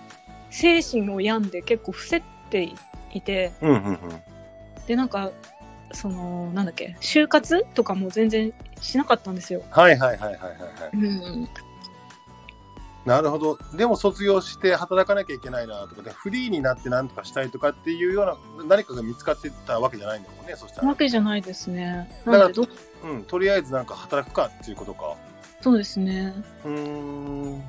[0.51, 2.71] 精神を病んで結構伏せって
[3.13, 3.99] いてうんうんうん。
[4.85, 5.31] でなんか
[5.93, 9.63] そのなんだっけ就活とかも全然しなかったんですよ。
[9.71, 10.91] はいはいはいはいはいはい。
[10.93, 11.47] うん、
[13.07, 13.57] なるほど。
[13.73, 18.23] でも卒業して働かなきゃいけないなとかでフリーになって何とかしたいとかっていうよ
[18.57, 20.87] うな何かが見つかってたわけじゃないんだもんねそしたら。
[20.89, 22.09] わけじゃないですね。
[22.25, 23.13] だからう？
[23.13, 25.15] んとりあえずなんか働くかっていうことか。
[25.61, 26.35] そうですね。
[26.65, 27.63] うーん。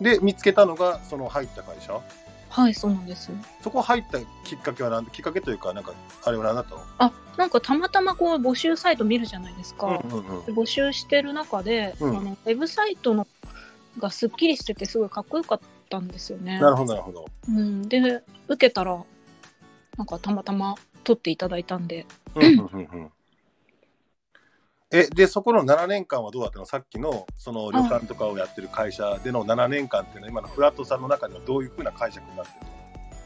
[0.00, 2.00] で見つけたのがその入った会社？
[2.48, 3.30] はい、そうなんです。
[3.62, 5.92] そこ入ったきっかけは何きっかけというかなんか
[6.24, 6.80] あれは何だったの？
[6.98, 9.86] あ、なんかたまたまこう募集サイト見るじゃないですか。
[9.86, 10.44] うんうんうん。
[10.46, 12.16] で募集してる中で、うん。
[12.16, 13.26] あのウェブサイトの
[13.98, 16.60] がすっきりしててすごいかっこよかったんですよね。
[16.60, 17.26] なるほどなるほど。
[17.48, 19.02] うん、で受けたら
[19.96, 22.06] なんかたまたま取っていただいたんで。
[22.34, 23.10] うんうんうんうん。
[24.92, 26.66] えでそこの7年間はどうだったの？
[26.66, 32.66] さっきのその旅館とかをやってる会社での7年間っていうのは今のフラットさんの中ではどういうふうな解釈になってる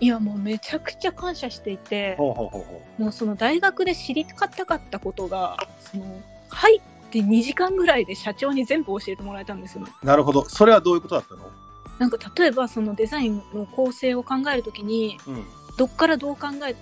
[0.00, 4.34] いやもうめちゃくちゃ感謝していてのほうほうほうほもうその大学で知りた
[4.66, 6.04] かったことがその
[6.48, 6.80] 入っ
[7.14, 9.84] て2時間ぐらいで社長に全部教えてもらえたんですよ。
[10.02, 11.50] うなるほどそれはどういうことだったの？
[11.98, 15.44] なんか例えばそのデザインの構成を考えるときにうん
[15.76, 16.74] どっからどう考え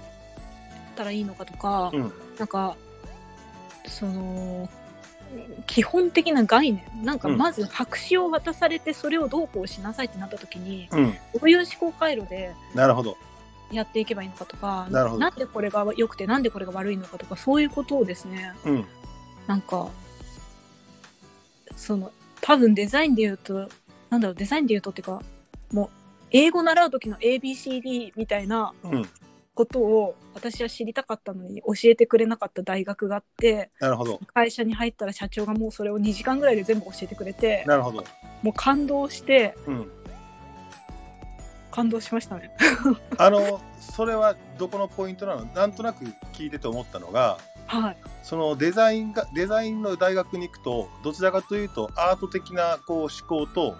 [0.96, 2.76] たらいいのかとか、うんなんか
[3.86, 4.68] その
[5.66, 11.12] 基本的な概念なんかうんまず白紙を渡されてそれをどうこうしなさいってなった時にうん。
[11.12, 13.16] どういう思考回路でなるほど。
[13.70, 18.84] やっていけばいいのかとかなるほどんでこれが良くてなんでこれが悪いのかとかそういうことをですねうん。
[19.46, 19.88] なんか
[21.76, 23.68] その多分デザインで言うと
[24.10, 25.22] なんだろうデザインで言うとっていうか
[25.72, 25.90] もう
[26.30, 29.08] 英語習う時の ABCD みたいなうん。
[29.54, 34.18] ことを私は知りたかったのに教えてくれなかった大学があってなるほど。
[34.32, 38.02] 会社に入ったら社長がもうそれを2時間ぐらいで全部教えてくれてなるほど。
[38.42, 39.90] もう感動してうん。
[41.72, 42.54] 感動しましたね。
[43.18, 45.44] あの、それはどこのポイントなの？
[45.46, 47.96] なんとなく聞いてて思ったのが、はい。
[48.22, 53.76] そのデザインが、デザインの大学に行くと、どちらかというとアート的なこう思考と、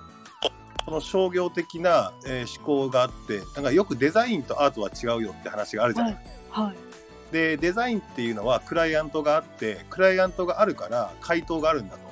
[0.84, 6.16] その商業的な、えー思考があって、なんかよくデザインとアートは違うよって話があるじゃない、
[6.50, 7.32] はい。
[7.32, 12.02] で、デザインっていうのはクライアントがあって、クライアントがあるから回答があるんだと。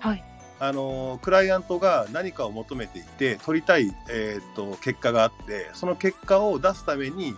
[0.00, 0.24] はい
[0.58, 7.34] あのクライアントが何かを求めていて取りたい、えーっと結果があってその結果を出すために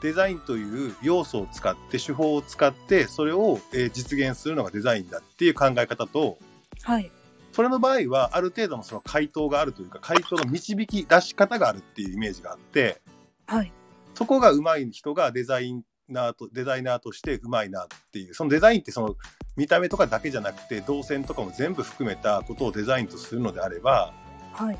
[0.00, 6.38] デザインという要素を使って手法を使ってそれを、えー実現するのがデザインだっていう考え方と
[6.82, 7.10] はい。
[7.52, 13.00] それの場合はある程度のその回答があるというか回答の導き出し方があるっていうイメージがあって
[13.46, 13.70] はい。
[14.14, 15.72] そこが上手い人がデザイ
[16.12, 18.34] ナーとデザイナーとして上手いなっていう。
[18.34, 19.16] そのデザインってその
[19.56, 24.12] 見た目とかだけじゃなくて動線とかも全部含めたことをデザインとするのであれば
[24.52, 24.78] はい。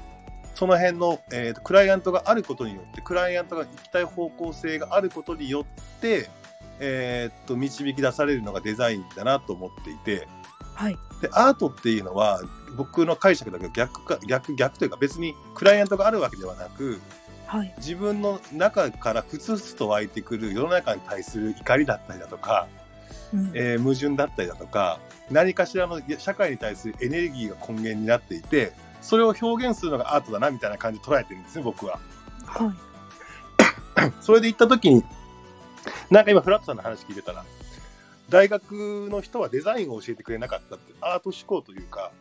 [0.55, 6.29] その辺の、えーとクライアントがあることによってクライアントが行きたい方向性があることによって、
[6.79, 10.29] えー、と導き出されるのがデザインだなと思っていて。
[10.75, 10.97] はい。
[11.21, 12.41] でアートっていうのは
[12.77, 17.01] 僕の解釈だけど逆か逆逆というか別にクライアントがあるわけではなく
[17.53, 17.75] はい。
[17.77, 22.67] 自分の中からふつふつと湧いてくる世の中に対する怒りだったりだとか、
[23.35, 23.51] うん。
[23.53, 32.01] えー矛盾だったりだとか何かしらの社会に対するエネルギーが根源になっていてそれを表現するのがアートだなみたいな感じで捉えてるんですね僕は。
[32.47, 32.73] は
[34.09, 34.13] い。
[34.23, 35.05] それで行った時に
[36.11, 37.45] なんか今フラットさんの話聞いてたら
[38.31, 42.13] 大学の人はデザインを教えてくれなかったってアート思考というか、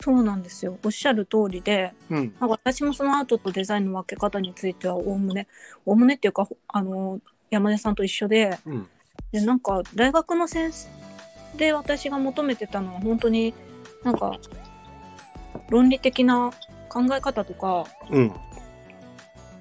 [0.00, 0.78] そうなんですよ。
[0.84, 2.16] おっしゃる通りでうん。
[2.16, 5.48] なんか私もそのアートとデザインの分け方についてはおおむね
[5.84, 8.88] おおむねっていうかあの山根さんと一緒でうん。
[9.32, 10.88] でなんか大学の先生
[11.56, 13.52] で私が求めてたのは本当に
[14.04, 14.38] なんか
[15.68, 16.52] 論理的な
[16.88, 18.32] 考え方とかうん。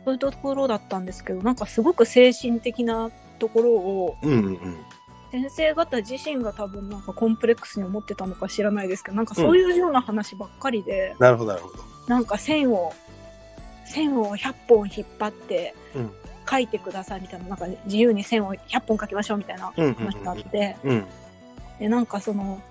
[0.06, 4.87] そういうところだったんですけどなんかすごく精神的なところをうんうんうん
[5.32, 11.84] 先生方自身が多分なんかコンプレックスに思ってたのか知らないですけどなんかそういうような話ばっかりで、なるほどなるほど。
[12.08, 12.94] なんか線を
[13.86, 16.12] 線を100本引っ張ってうん
[16.50, 21.06] 書いてくださいみたいななんか自由に線を100本書きましょうみたいなうんうん話があって、うん
[21.80, 22.62] でなんかその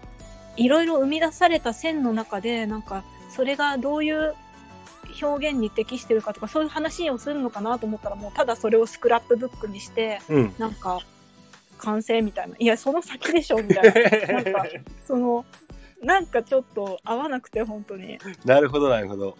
[0.57, 4.35] いろいろ生み出された線の中でなんかそれがどういう
[5.23, 10.55] 表現に適してるかとかそういう話をするのかなと思ったらもうただそれをスクラップブックにしてうん。
[10.59, 11.01] なんか
[11.87, 13.95] 完成みたいないやその先でしょみたい
[14.27, 14.65] な なんか
[15.07, 15.45] その
[16.03, 19.37] なんかちょっと合わなくて本当になるほどなるほど。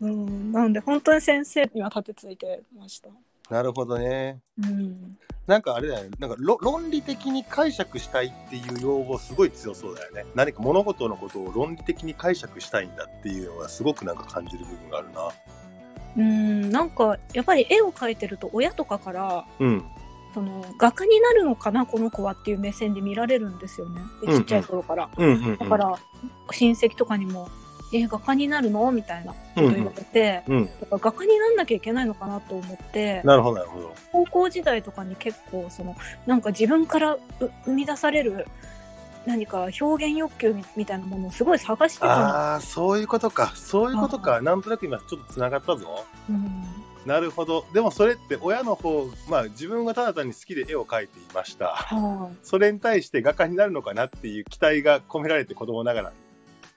[0.00, 3.08] うんなので本当に先生には立てついてました
[3.48, 4.40] なるほどね。
[4.58, 6.10] うんなんかあれだよね。
[6.18, 10.24] なんかろ論理的に解釈したいっていう要望すごい強そうだよね。
[10.34, 15.32] 何か物事のことを論理的に解釈したいんだっていうのがすごくなんか感じる部分があるな。
[16.16, 19.84] うんなんかやっぱり絵を描いてると親とかからうん。
[20.34, 25.58] その画家になるのかなこの子はっていう目線で見られるんですよねでちっちゃい頃から、うんうん、うん。
[25.58, 25.98] だから
[26.50, 27.48] 親戚とかにも
[27.94, 30.66] 「え画家になるの?」みたいなこと言われて、うん。
[30.66, 33.94] だから画家になんなきゃいけないのかなと思ってなるほどなるほど。
[34.10, 35.94] 高校時代とかに結構その
[36.26, 37.20] なんか自分からう
[37.64, 38.46] 生み出される
[39.24, 43.52] 何か表現欲求みみたいなものをすごい探してたああ、そういうことか。
[43.54, 44.42] そういうことか。
[44.42, 46.04] なんとなく今ちょっとつながったぞ。
[46.28, 47.66] の、うんなるほど。
[47.72, 51.68] でもそれって親の方、まあ自分がただ単に好きで絵を描いていました。
[51.68, 56.12] はそれに対して画家になるのかなっていう期待が込められて子供ながら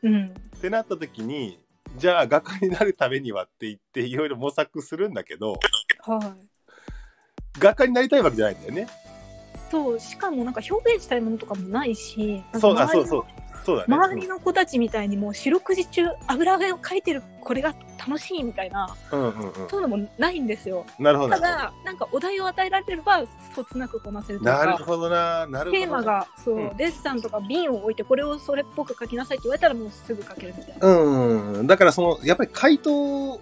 [0.03, 1.59] うんってなった時に、
[1.97, 5.59] じゃあ画家になるためにはって言っていろいろ模索するんだけど、
[6.01, 6.57] はい
[7.59, 8.87] 画家になりたいわけじゃないんだよね。
[9.71, 13.23] そうしかもなんか表現したいものとかもないしそうそうそう。
[13.65, 13.95] そうだね。
[13.95, 19.69] 周りの子たちみたいにもう四六時中油絵を描いてるこれが楽しいみたいなうんうんうん。
[19.69, 21.35] そういうのもないんですよなるほど。
[21.35, 23.23] ただなんかお題を与えられれば
[23.55, 25.45] そつなくこなせるとかなるほどな。
[25.47, 25.83] なるほど。
[25.83, 25.97] テーマ。
[26.03, 31.67] がそう、うんデッサンとか瓶を置いてこれをそれっぽく描きなさいって言われたらもうすぐ描けるみたいな、うんうんうん。
[31.67, 33.41] だからその、やっぱり回答を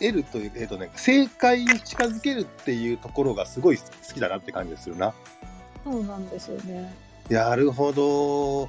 [0.00, 5.12] 得るという、えっ、とね、正解に近づけるっていうところがすごい好きだなって感じがするな。
[5.84, 8.68] そうなんですよねなるほど。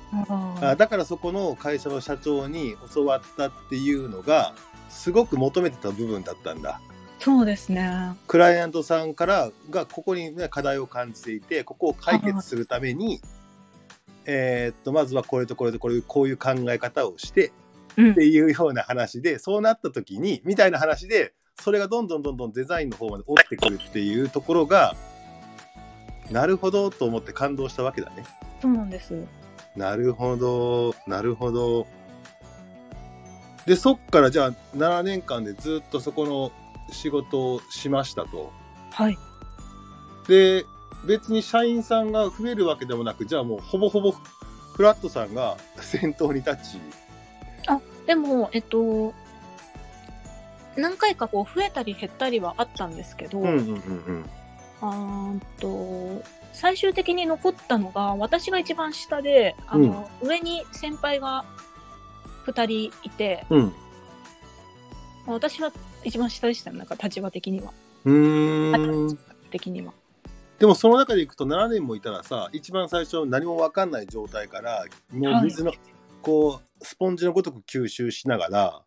[0.61, 4.53] あだからそこの会社の社長に教わったっていうのが
[4.89, 6.81] すごく求めてた部分だったんだ。
[7.19, 8.15] そうですね。
[8.27, 13.21] クライアントさんからがここに、ね、課題を感じていてここを解決するために、
[14.25, 17.51] えーっとまずはこれとこれとこれこういう考え方をして
[17.97, 18.11] うん。
[18.11, 24.95] っていうような話でそうなった時にみたいな話でそれがどんどんどんどんデザインの方まで落ちてくるっていうところが
[26.31, 28.23] なるほどと思って感動したわけだね。
[28.61, 29.25] そうなんです。
[29.75, 31.87] なるほどなるほど。
[33.65, 36.51] でそっからじゃあ7年間でずっとそこの
[36.91, 38.51] 仕事をしましたと。
[38.91, 39.17] はい。
[40.27, 40.65] で
[41.05, 46.79] 別に社員さんが増えるわけでもなくじゃあもうほぼほぼフラットさんが先頭に立ち
[48.09, 49.13] でも、えっと、
[50.75, 53.71] 何回かこう増えたり減ったりはあったんですけど、うんうんうんう
[54.13, 54.25] ん
[54.81, 61.45] あと最終的に残ったのが私が一番下であの、上に先輩が
[62.45, 63.61] 2人いてうん。
[63.65, 63.71] ま
[65.27, 65.71] あ私は
[66.03, 67.71] 一番下でしたねなんか立場的には。
[68.05, 69.19] うーん。
[69.51, 69.93] 的には。
[70.59, 75.71] でもその中でいくと7年もいたらさ一番最初何も分かんない状態からもう水の、
[76.21, 78.81] こうスポンジのごとく吸収しながら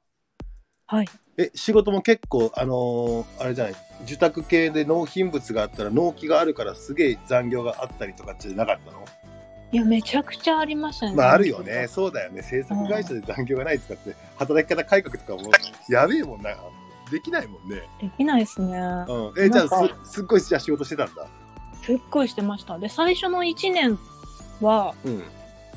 [0.86, 1.06] はい
[1.38, 9.02] え仕事も結構あのーあれじゃない受託系で納品物があったら納期があるからすげえ残業があったりとかってなかったの？
[9.72, 11.86] いやめちゃくちゃありましたねまああるよね。
[11.88, 12.42] そうだよね。
[12.42, 15.50] 制作会社で残業がないとかって働き方改革とかも
[15.88, 16.50] やべえもんな
[17.10, 18.78] できないもんね、できないですね。
[18.78, 21.26] うん、えじゃあなんかすすっごいじゃあ仕事してたんだ？
[21.82, 22.78] すっごいしてました。
[22.78, 23.98] で最初の1年
[24.60, 25.22] はうん。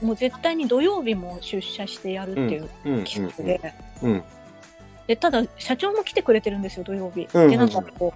[0.02, 2.98] もう絶対に土曜日も出社してやるっていううんうん。
[3.06, 4.24] 規則で,、うん
[5.08, 7.52] でただ社長も来てくれてるんですよ土曜日、うんうんうん。
[7.52, 8.14] でなんかこ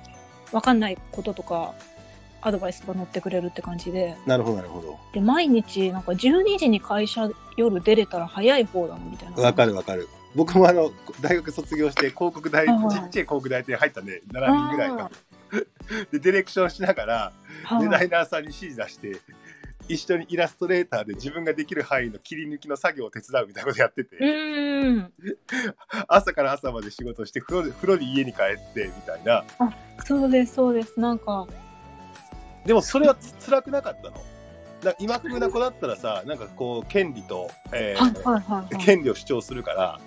[0.50, 1.74] う分かんないこととか
[2.42, 4.16] アドバイスとか乗ってくれるって感じで。
[4.26, 4.98] なるほどなるほど。
[5.14, 9.44] で毎日なんか12時に会社夜出れたら早い方だなみたいな。
[9.44, 10.08] わかるわかる。
[10.36, 14.22] 僕もあの大学卒業して広告代はいちっちゃい広告代理店入ったね。
[14.32, 15.12] 7人ぐらいか。
[16.12, 17.84] でディレクションしながらはい。
[17.84, 19.18] デザイナーさんに指示出して
[19.90, 24.18] 一緒にイラストレーターで自分ができる範囲の切り抜きの作業を手伝うみたいなことやってて、
[26.08, 29.44] 朝から朝まで仕事して風呂で風呂に家に帰ってみたいな。
[30.06, 31.00] そうですそうです。
[31.00, 31.48] なんか。
[32.66, 34.18] でもそれはつ辛くなかったの？
[34.84, 37.50] だ今風な子だったらさなんかこう権利と、
[38.80, 40.00] 権利を主張するから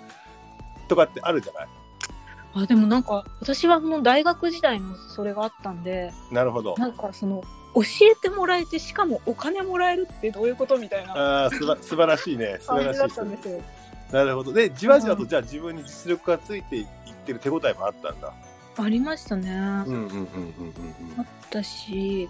[0.87, 1.67] とかってあるじゃない？
[2.55, 6.75] あでもなんか私はもう大学時代もそれがあったんでなるほど。
[6.77, 7.43] なんかその
[7.75, 7.81] 教
[8.11, 12.57] えてもらえてしかもお金もらえるってどういうことみたいなああ、すば素晴らしいね。
[12.59, 13.61] 素晴らしいだったんですよ。
[14.11, 14.53] なるほど。
[14.53, 16.85] で、じわじわとじゃあ自分に実力がついていっ
[17.25, 18.33] てる手応えもあったんだ。
[18.77, 19.51] ありましたね。
[19.51, 20.27] うんうんうんうんうん
[21.17, 22.27] あったし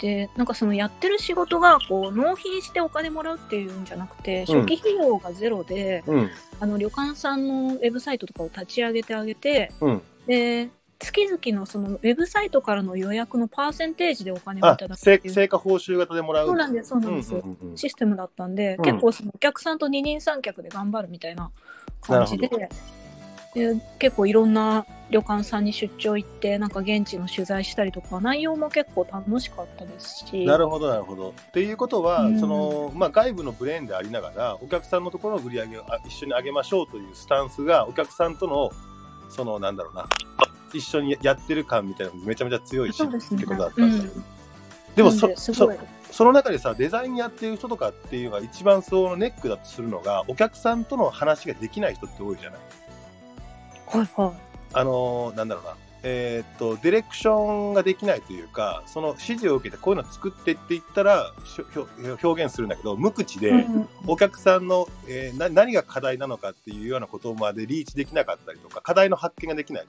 [0.00, 6.16] でなんかそのやってる仕事がこう納品してお金もらうっていうんじゃなくて、うん初期費用がゼロでうん。
[6.16, 10.02] うんあの旅館さんのウェブサイトとかを立ち上げてあげてうん。
[10.26, 16.46] で月々のそのウェブサイトからの予約のパーセンテージでお金をいあただくっ成果報酬型でもらう。
[16.46, 17.76] そうなんですそうなんです、うんうんうんうん。
[17.76, 18.84] システムだったんで、うん。
[18.84, 21.50] 結構そのお客さんと二人三脚で頑張るみたいな
[22.00, 22.48] 感じで。
[23.54, 30.44] で結構いろんな旅館さんに出張行ってなんか現地の取材したりとか内容も結構楽しかったですし。
[30.44, 31.30] なるほどなるほど。
[31.30, 32.40] っていうことは、うん。
[32.40, 38.70] そのまあ、外部のブレーンでありながらお客さんのところの売り上げをあ一緒に上げましょうというスタンスがお客さんとの
[39.30, 40.06] そのなんだろうな
[40.76, 43.18] 一緒にやってる感みたいなのがめちゃめちゃ強いしね。
[43.18, 43.92] ってことだったうん。
[43.92, 44.12] んだ、
[44.94, 45.54] でもそそ
[46.10, 52.60] その中でさデザインやってる人とかっていうのが一番そのネックだとするのがお客さんとの話ができない人って多いじゃない。
[53.86, 54.32] はいはい。
[54.72, 55.74] あのーなんだろうな。
[56.02, 63.88] えーっとディレクションができないというかその指示を受けてこういうの作ってって言ったらしょ表表現するんだけど無口で、うん。
[64.06, 69.86] お客さんの、えーな何が課題なのかっていうようなことまでリーチできなかったりとか課題の発見ができない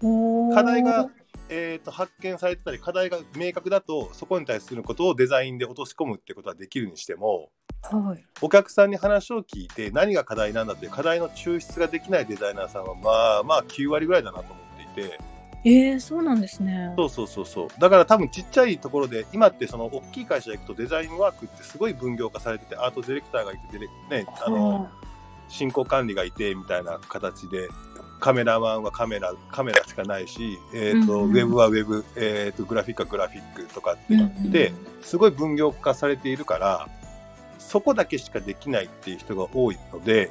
[0.00, 1.08] 課題が、
[1.48, 7.50] えー、と発見されてたり課題が明確だとそこに対することをデザインで落とし込むってことはできるにしても
[7.82, 8.24] はい。
[8.42, 15.20] お客さんに話を聞いて何が課題なんだって課題の抽出ができないデザイナーさんはまあまあ9割ぐらいだなと思っていて。
[15.64, 16.94] えー、そうなんですね。
[16.96, 17.68] そうそうそうそう。
[17.80, 23.80] だから多分ちっちゃいところで今ってその大きい会社行くとデザインワークってすごい分業化されててアートディレクターがいてディ
[24.10, 24.90] レねあのは
[25.48, 27.68] 進行管理がいてみたいな形で
[28.20, 36.88] カメラマンはカメラカメラしかないし、えーとうんうんウェブはウェブ、えーとグラフィックはグラフィックとかっていなって、すごい分業化されているから
[37.58, 40.30] そこだけしかできないっていう人が多いので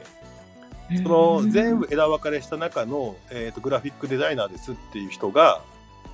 [0.91, 5.61] うんその全部枝分かれした中の、えーとグラフィックデザイナーですっていう人が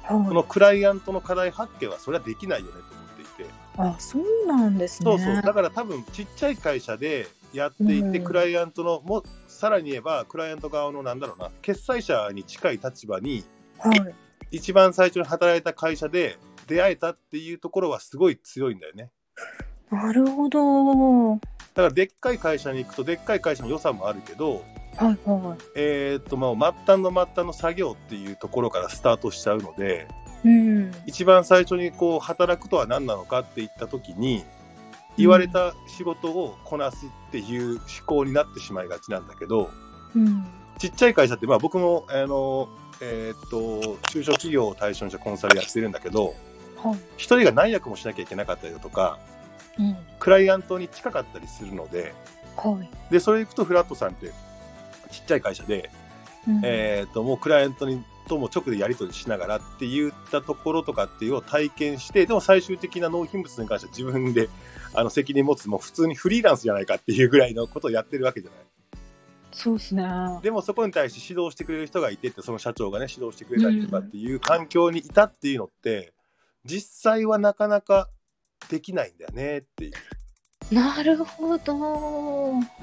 [0.03, 3.51] はいそのクライアントの課題発見はそれはできないよねと思っていて。
[3.77, 5.11] あ、そうなんですね。
[5.11, 5.41] そうそう。
[5.41, 9.23] だから多分ちっちゃい会社でやっていて、うんクライアントの、も
[9.61, 13.43] さらに言えば、クライアント側のなんだろうな、決済者に近い立場に、
[13.77, 14.15] はい。
[14.49, 19.11] 一番最初に働いた会社で出会えたっていうところはすごい強いんだよね。
[19.91, 21.33] なるほど。
[21.33, 21.39] は
[21.75, 30.07] だからでっかい会社に行くとでっかい会社の良さもあるけど、いはえーっとまあ末端の末端の作業っていうところからスタートしちゃうので
[30.43, 30.47] い。
[30.49, 30.91] うん。
[31.05, 34.43] 一番最初にこう働くとは何なのかって言った時に
[35.17, 39.69] 言われた仕事をこなすっていう思考になってしまいがちなんだけど
[40.15, 40.45] うん。
[40.77, 42.69] ちっちゃい会社ってまあ僕もあの
[43.01, 46.33] えーっと中小企業を対象にしたコンサルやってるんだけど
[46.77, 46.99] はい。
[47.17, 49.19] 一人が何役もしなきゃいけなかったりだとか
[49.77, 49.97] うん。
[50.19, 52.13] クライアントに近かったりするので
[52.55, 52.89] はい。
[53.11, 54.31] でそれ行くとフラットさんって
[55.11, 55.89] ちっちゃい会社で
[56.47, 64.47] うんえー、ともうクライアントにとも直でやり取りしながらって言ったところとかっていうのを体験してでも最終的な納品物に関しては自分で
[64.93, 68.59] あの責任持つもう普通にフリーランスじゃないかっていうぐらいのことをやってるわけじゃない
[69.51, 70.05] そうですね。
[70.41, 76.13] でもそこに対して指導してくれる人がいてってその社長がね指導してくれたりとかっていう環境にいたっていうのって
[76.63, 78.07] 実際はなかなか
[78.69, 79.91] できないんだよねっていう
[80.71, 81.73] なるほど。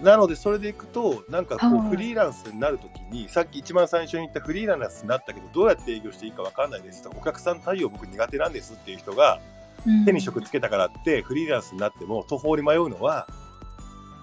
[0.02, 9.40] なのでそれでいくとなんかこうはいフリーランスになるときにさっき一番最初に言ったフリーランスになったけどどうやって営業していいかわかんないですとかお客さん対応僕苦手なんですっていう人が
[10.04, 13.26] 手に職つけたからってフリーランスになっても途方に迷うのは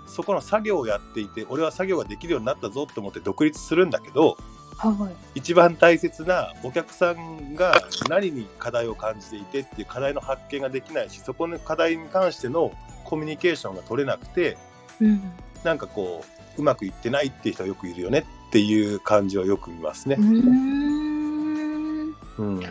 [0.08, 4.38] そこの作業をやっていて俺は作業ができるようになったぞと思って独立するんだけど
[4.78, 5.40] はい。
[5.40, 12.72] 一番大切なお客さんが何に課題を感じていてっていう課題の発見ができないしそこの課題に関しての
[13.06, 14.58] コミュニケーションが取れなくて
[15.00, 15.22] うん。
[15.64, 16.24] なんかこ
[16.58, 20.22] ううまくいってないっていう人はよくいるよねっていう感じはよく見ますねう。
[20.22, 22.16] ーん。
[22.38, 22.70] うん、そ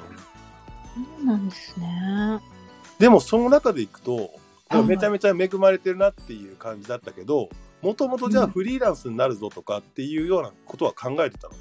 [1.23, 2.41] うなんですね。
[2.99, 4.31] でもその中でいくと
[4.69, 7.49] はいめちゃめちゃ恵まれてるなっていう感じだったけど
[7.83, 11.55] もともとじゃあうんフリーランスになるぞとかっていうようなことは考えてたの、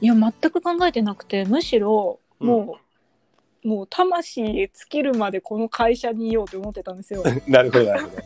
[0.00, 2.87] いや、全く考えてなくて、むしろ、うんもう、
[3.64, 7.22] もう魂尽きるまでこの会社にいようと思ってたんですよ。
[7.46, 8.16] なるほどなるほど。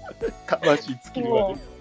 [0.47, 1.72] 魂尽きるまもで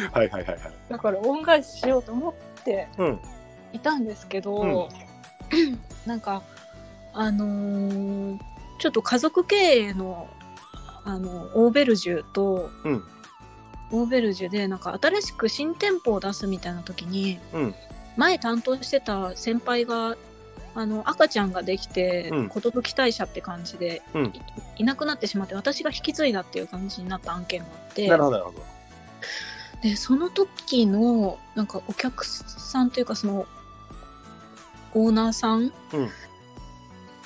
[0.12, 0.58] はいはいはいはい。
[0.88, 3.20] だから恩返ししようと思ってうん。
[3.72, 4.88] いたんですけど、
[6.06, 6.42] なんか、
[7.12, 8.38] あのー
[8.78, 10.28] ちょっと家族経営の、
[11.04, 13.04] あの、オーベルジュと、うん。
[13.90, 17.74] オーベルジュで、なんか新しく新店舗を出すみたいな時に、うん。
[18.16, 20.16] 前担当してた先輩が、
[20.80, 24.26] あの、赤ちゃんができてうん、寿退社って感じで、うん。
[24.26, 24.32] い
[24.78, 28.78] いなくなってしまって、私が引き継いだっていう感じになった案件があって、なるほどなるほど。
[29.82, 33.46] でその時のなんかお客さんというかその
[34.94, 35.72] オーナーさんうん。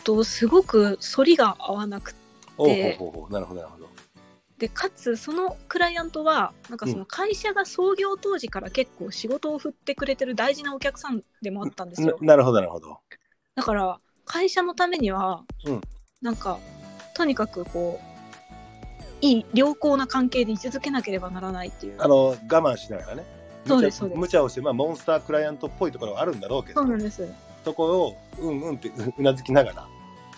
[0.05, 2.15] とすごく反りが合わなく
[2.59, 3.89] おうでほうほうほうなるほどなるほど。
[4.59, 12.17] てかつそのクライアントはなんかその会社が創業当時から結構仕事を振ってくれてる大事なお客さんでもあったんですよ。
[12.21, 12.99] ななるほどなるほど
[13.55, 15.81] だから会社のためには、うん。
[16.21, 16.59] なんか
[17.15, 18.13] とにかくこう
[19.21, 21.97] いい良好な関係で居続けなければならないっていう。
[21.99, 23.25] あの我慢しながらね。
[23.67, 24.19] そうですそうです。
[24.19, 27.29] 無茶をして、まあ、モンスタークライアントっぽいところはあるんだろうけどそうなんです。
[27.65, 29.87] そこをうんうんってう うなずきながら。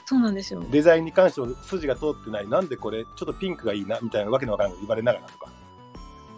[0.06, 0.62] そうなんですよ。
[0.70, 2.48] デザインに関しても筋が通ってない。
[2.48, 5.50] なんでこれちょっとピンクがいいなみたいなわけのわからないこと言われながらとか、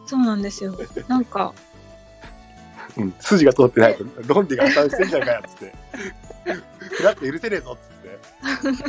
[0.04, 0.74] そうなんですよ。
[1.08, 1.52] なんか
[2.96, 5.72] うん、筋が通ってないと論理が破綻してんじゃんかつって。
[6.44, 8.84] フラッと許せねえぞっつっ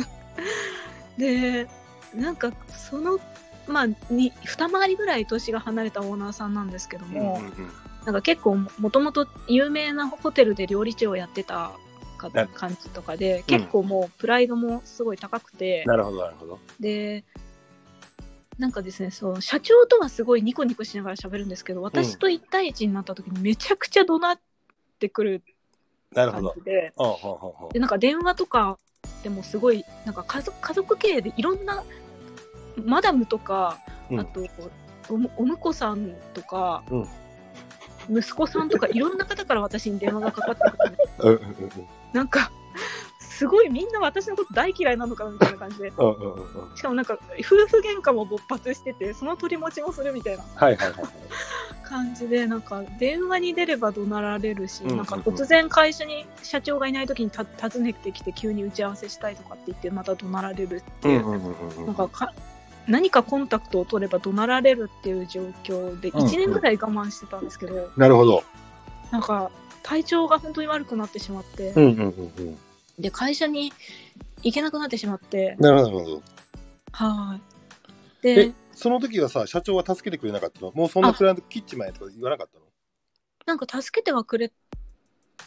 [1.16, 1.64] て。
[1.64, 1.68] で
[2.14, 3.18] なんかその
[3.66, 7.70] まあに二回りぐらい年が離れたオーナーさんなんですけども、うんうんうん。
[8.06, 11.72] なんか結構もともと有名なホテルで料理長をやってた
[12.54, 16.58] 感じとかで、結構もうプライドもすごい高くて、なるほどなるほど。
[16.80, 17.24] で
[18.58, 24.40] なんかですねそう社長とはすごいニコニコしながら喋るんですけど私と一対一になった時にめちゃくちゃ怒鳴っ
[24.98, 25.42] てくる
[26.12, 26.92] 感じで。
[27.72, 28.78] でなんか電話とか
[29.22, 31.84] でもすごいなんか家族家族経営でいろんな
[32.84, 33.78] マダムとか、
[34.10, 34.20] うん。
[34.20, 34.44] あと
[35.08, 37.08] おむお婿さんとか、うん。
[38.10, 40.96] 息子さんとかいろんな方から私に電話がかかってくる。
[41.18, 41.34] うん。
[41.34, 41.42] うん。
[41.42, 41.70] うん。
[42.12, 42.50] なんか
[43.38, 45.92] すごいみんな私のこと大嫌いなのかなみたいな感じで。
[45.96, 46.70] うんうんうん。
[46.70, 50.42] うんしかもなんか夫婦喧嘩も勃発しててその取り持ちもするみたいな。
[50.56, 51.12] はいはいはいはい。
[51.84, 54.96] 感じでなんか電話に出れば怒鳴られるし、うんうんうん。
[54.96, 62.32] なんか突然会社に社長がいない時にた訪ねてきて急に打ち合わせしたいとかって言ってまた怒鳴られるっていう、うんうんうんうんなんかか
[62.88, 66.26] 何かコンタクトを取れば怒鳴られるっていう状況でうんうん。
[66.26, 68.42] 1年ぐらい我慢してたんですけど、なるほど。
[69.12, 69.52] なんか
[69.84, 72.58] 体調が本当に悪くなってしまって、うんうんうんうん
[72.98, 73.72] で会社に
[74.42, 75.56] 行けなくなってしまって。
[75.58, 76.22] なるほどなるほど。
[76.92, 77.38] は
[78.22, 78.28] い。
[78.28, 80.72] えで、その時はさ社長は助けてくれなかったの？
[80.72, 82.64] もうそんなクライアントキッチンマンやとか言わなかったの？
[83.46, 84.52] なんか助けてはくれ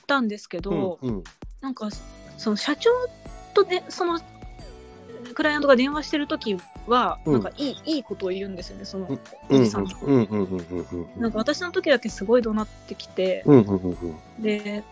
[0.07, 1.23] たんですけど、うんうん。
[1.59, 1.89] なんか
[2.37, 2.89] その社長
[3.53, 4.19] とでその
[5.33, 7.33] クライアントが電話してる時は、うん。
[7.33, 9.91] なんかいいいいことを言うんですよねそのおじさんが。
[10.03, 11.21] うんうんうんうんうん。
[11.21, 14.05] なんか私の時だけすごい怒鳴ってきて、うんうんうんう
[14.39, 14.41] ん。
[14.41, 14.83] で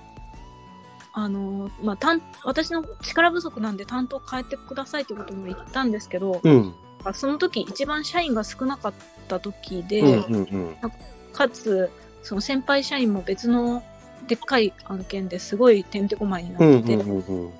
[1.13, 6.73] あのまあ担私の力不足なんで担当変えてくださいってことも言ったんですけど、うん。
[7.13, 8.93] その時一番社員が少なかっ
[9.27, 10.77] た時で、うんうんうん。
[11.33, 11.89] かつ
[12.23, 13.83] その先輩社員も別の
[14.27, 17.45] でっかい案件ですごいてんてこまいになってて、うんうんうん。
[17.45, 17.53] うん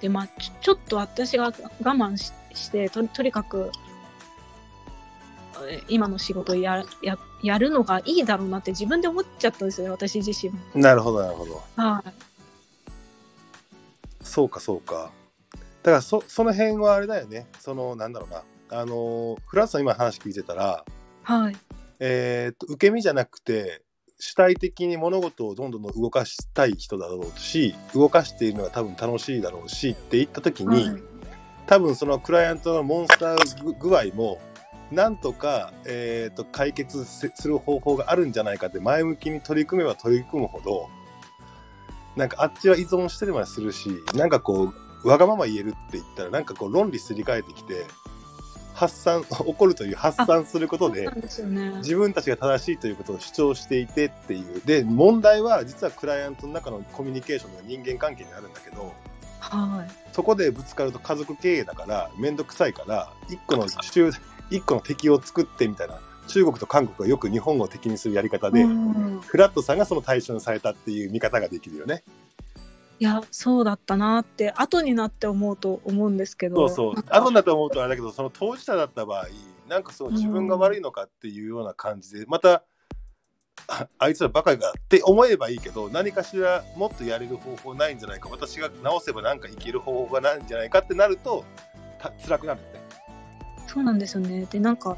[0.00, 3.70] でまあちょちょっと私が我慢ししてととにかく
[5.68, 10.58] え今の仕事をやややるのがいいだろうなって自分で思っちゃったんですよね私自身も。
[10.74, 11.62] なるほどなるほど。
[11.76, 12.25] はい
[14.26, 15.10] そうかそうか。
[15.82, 17.46] だからそその辺はあれだよね。
[17.60, 18.42] そのなんだろうな。
[18.68, 20.84] あのフランスの今話聞いてたら
[21.22, 21.56] はい。
[22.00, 23.82] えーっと受け身じゃなくて
[24.18, 31.02] 主体的に物事をどんどん動かしたい人だろうし動かしているのが多分楽しいだろうしって言った時に、はい。
[31.66, 34.38] 多分そのクライアントのモンスター具具合も
[34.90, 40.88] なんとか、えー、と解決せする方法があるんじゃないかって前向きに取り組めば取り組むほど
[42.16, 44.72] なんかあっちは依存してるまでするしなんかこ
[45.04, 47.86] うわがまま言えるって言ったらなんかこう論理すり替えてきて
[48.74, 51.08] 発散 怒るという発散することで。
[51.78, 58.92] 自分たちが正しいということを主張していてっていうで問題は実はクライアントの中のコミュニケーションの人間関係にあるんだけど
[59.40, 64.10] はいそこでぶつかると家族経営だから面倒くさいから一個の中
[64.50, 69.20] 一個の敵を作ってみたいな中国と韓国がよく日本を敵にするやり方で、うん。
[69.20, 72.02] フラットさんがその対象にされたっていう見方ができるよね。
[72.98, 76.68] いやそうだったなって後になって思うと思うんですけど。
[76.68, 77.04] そうそう。
[77.08, 79.26] 後になって思うとあれだけどその当事者だった場合
[79.68, 82.64] なんかそう自分が悪いのかっていうような感じでまた
[83.68, 88.28] ああいつらバカがって思えばいいけど何かしらもっとやれる方法ないんじゃないか。
[88.30, 91.44] 私が直せばなんかいける方法がないんじゃないかってなると
[91.98, 92.80] た辛くなるよね。
[93.66, 94.46] そうなんですよね。
[94.50, 94.96] でなんか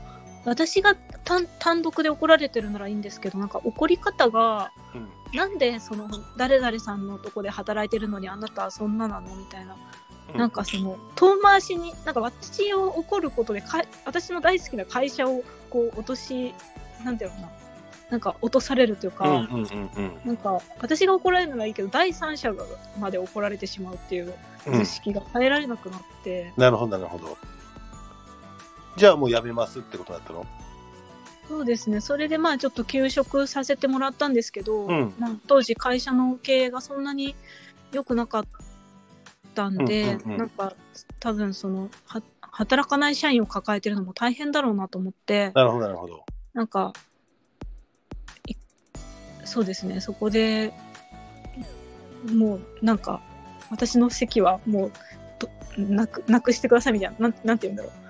[0.48, 0.94] 私が
[1.24, 5.08] 単単独で怒られてるならいいんですけどなんか怒り方がうん。
[5.34, 9.76] なんでその誰々さんのとこで働いてるのにあなたはそんななのみたいな、
[10.34, 16.54] なんかその遠回しになんか私を怒ることでか私の大好きな会社をこう落とし
[17.04, 17.48] なんていうのかな。
[18.08, 20.18] なんか落とされるというか、うんうんうんうん。
[20.24, 22.64] なんか私が怒られるのはいいけど第三者が
[22.98, 24.32] まで怒られてしまうっていう
[24.66, 24.78] うん。
[24.78, 27.36] 図式が変えられなくなって、なるほどなるほど。
[28.98, 30.44] じゃあもうやめますってことだったの？
[31.48, 32.02] そうですね。
[32.02, 35.14] それでまあちょっと休職させてもらったんですけど、うん。
[35.18, 37.34] まあ当時会社の経営がそんなに
[37.92, 38.44] 良くなかっ
[39.54, 40.74] たんで、うんうんうんなんか
[41.20, 46.24] 多分そのは働かない社員を抱えてるのも大変だろうなと思ってなるほどなるほど。
[46.54, 46.92] なんか
[48.46, 48.54] い
[49.44, 50.00] そうですね。
[50.00, 50.72] そこで
[52.26, 53.22] もうなんか
[53.70, 54.92] 私の席はもう
[55.38, 58.07] となくなくしてくださいみたいななんなんて言うんだろう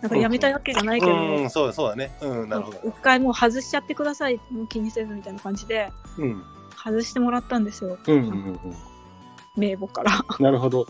[0.00, 2.10] なんかやめたいわけじゃないけど、うん、そうだそうだね。
[2.20, 2.80] うん、なるほど。
[2.84, 6.44] 一回もう外しちゃってくださいもう気にせずみたいな感じでうん、
[6.76, 8.32] 外してもらったんですようん、うん、う
[8.68, 8.76] ん。
[9.56, 10.24] 名簿から。
[10.38, 10.86] なるほど。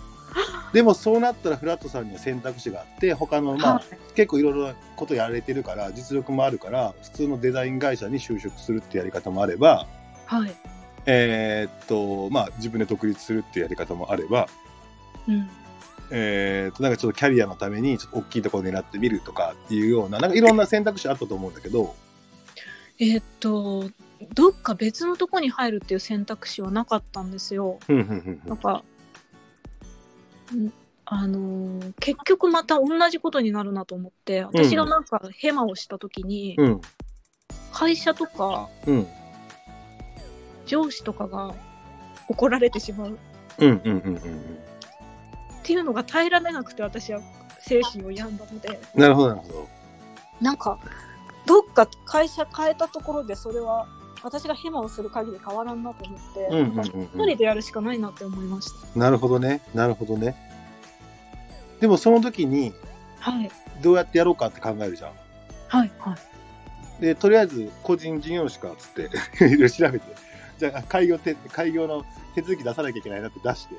[0.73, 3.85] でもそうなったらフラットさんには選択肢があって他のまあ、はい
[4.15, 9.87] 結構いろいろことやられてるから実力もあるから普通のデザイン会社に就職するってやり方もあれば
[10.27, 10.55] はい。
[11.07, 14.49] えーっとまあ自分で独立するってやり方もあれば
[15.29, 15.49] うん。
[16.11, 21.95] えーっとなんかちょっとキャリアのためにちょっと大きいところを狙ってみるとかっていうようななんかいろんな選択肢あったと思うんだけど。
[23.01, 23.89] えーっと、
[24.35, 27.79] どっか別のとこに入るっていう選択肢はなかったんですよ。
[27.89, 28.49] うんうんうんうん。
[28.49, 28.83] なんか、
[30.53, 30.73] ん
[31.05, 36.81] あのー結局また同じことになるなと思って、私がなんかヘマをした時に、うん。
[37.73, 39.07] 会社とかうん。
[40.67, 41.55] 上司とかが
[42.29, 43.19] 怒られてしまう
[45.69, 47.21] っていうのが耐えられなくて私は
[47.61, 49.69] 精神を病んだので、なるほどなるほど
[50.41, 50.79] なんか、
[51.45, 53.87] どっか会社変えたところでそれは
[54.23, 58.99] 私がヘマをする限り変わらんなと思って、うんうんうんうん一人でやるしかないなって思いました。
[58.99, 60.35] なるほどねなるほどね
[61.81, 62.73] でもその時に
[63.21, 63.51] はい。
[63.83, 65.13] どうやってやろうかって考えるじゃん
[65.69, 65.93] はい。
[65.99, 66.17] は
[66.99, 67.03] い。
[67.03, 69.11] でとりあえず個人事業主かっつって
[69.45, 70.07] いろいろ調べて
[70.57, 73.75] じゃあ開業て開業の手続き出さなきゃいけないなって出して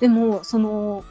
[0.00, 1.04] でも、その、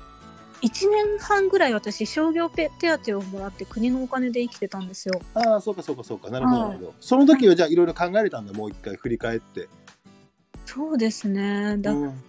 [0.61, 5.21] 1年半ぐらい私、商業手手当をもらって国のお金で生きてたんですよ。
[5.33, 6.29] ああそうかそうかそうか。
[6.29, 6.69] なるほどはい。
[6.71, 6.93] なるほど。
[6.99, 9.69] その時はじゃあいろいろ考えれたんだもう一回振り返って。
[10.65, 11.77] そうですね。
[11.77, 12.23] だうん。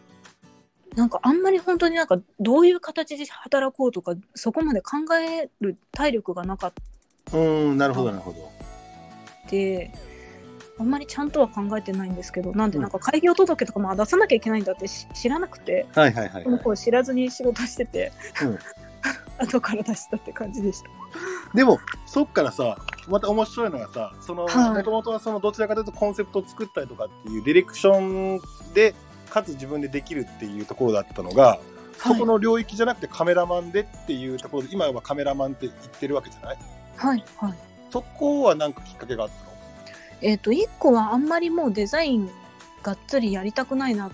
[0.94, 6.72] なんかあんまり本当になんかどういう形で働こうとかそこまで考える体力がなかっ
[7.32, 8.50] うんなるほどなるほど。
[9.48, 9.90] て
[10.80, 12.82] あんまりちゃんとは考えてないんですけどなんでうん。
[12.82, 18.12] なんか開業届とかも出さなきゃいけないんだってし知らなくてはいはいはい、はい、子知らずに仕事してて、
[18.42, 18.58] うん。
[19.38, 20.88] 後から出したって感じでした。
[21.54, 22.78] でもそっからさ
[23.08, 28.40] また面白いのがさもともとはそのどちらかというとコンセプトを作ったりとかっていうディレクション
[28.74, 28.94] で
[29.30, 31.60] かつ自分でできるっていうところだったのが、
[31.98, 36.58] そこの領域じゃなくてカメラマンでっていうところで今はカメラマンって言ってるわけじゃない？
[36.96, 37.54] はいはい。
[37.90, 39.49] そこはなんかきっかけがあったの？
[40.22, 42.30] えっ、と1個はあんまりもうデザイン
[42.82, 44.10] がっつりやりたくないなっ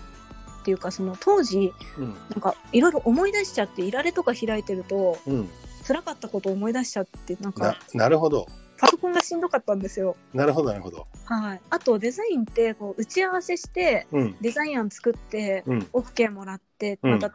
[0.63, 2.13] ていうかその当時うん。
[2.29, 5.49] なんかいろいろ思い出しちゃっていられとか開いてるとうん、
[5.85, 8.47] 辛かったことを思い出しちゃってなんなかなるほど。
[8.79, 10.15] パソコンがしんどかったんですよ。
[10.33, 11.07] なるほどなるほど。
[11.25, 14.35] はい、あとデザインってこう打ち合わせしてうん。
[14.41, 15.79] デザイン案作ってうん。
[15.93, 17.11] OK もらってうん。
[17.13, 17.31] また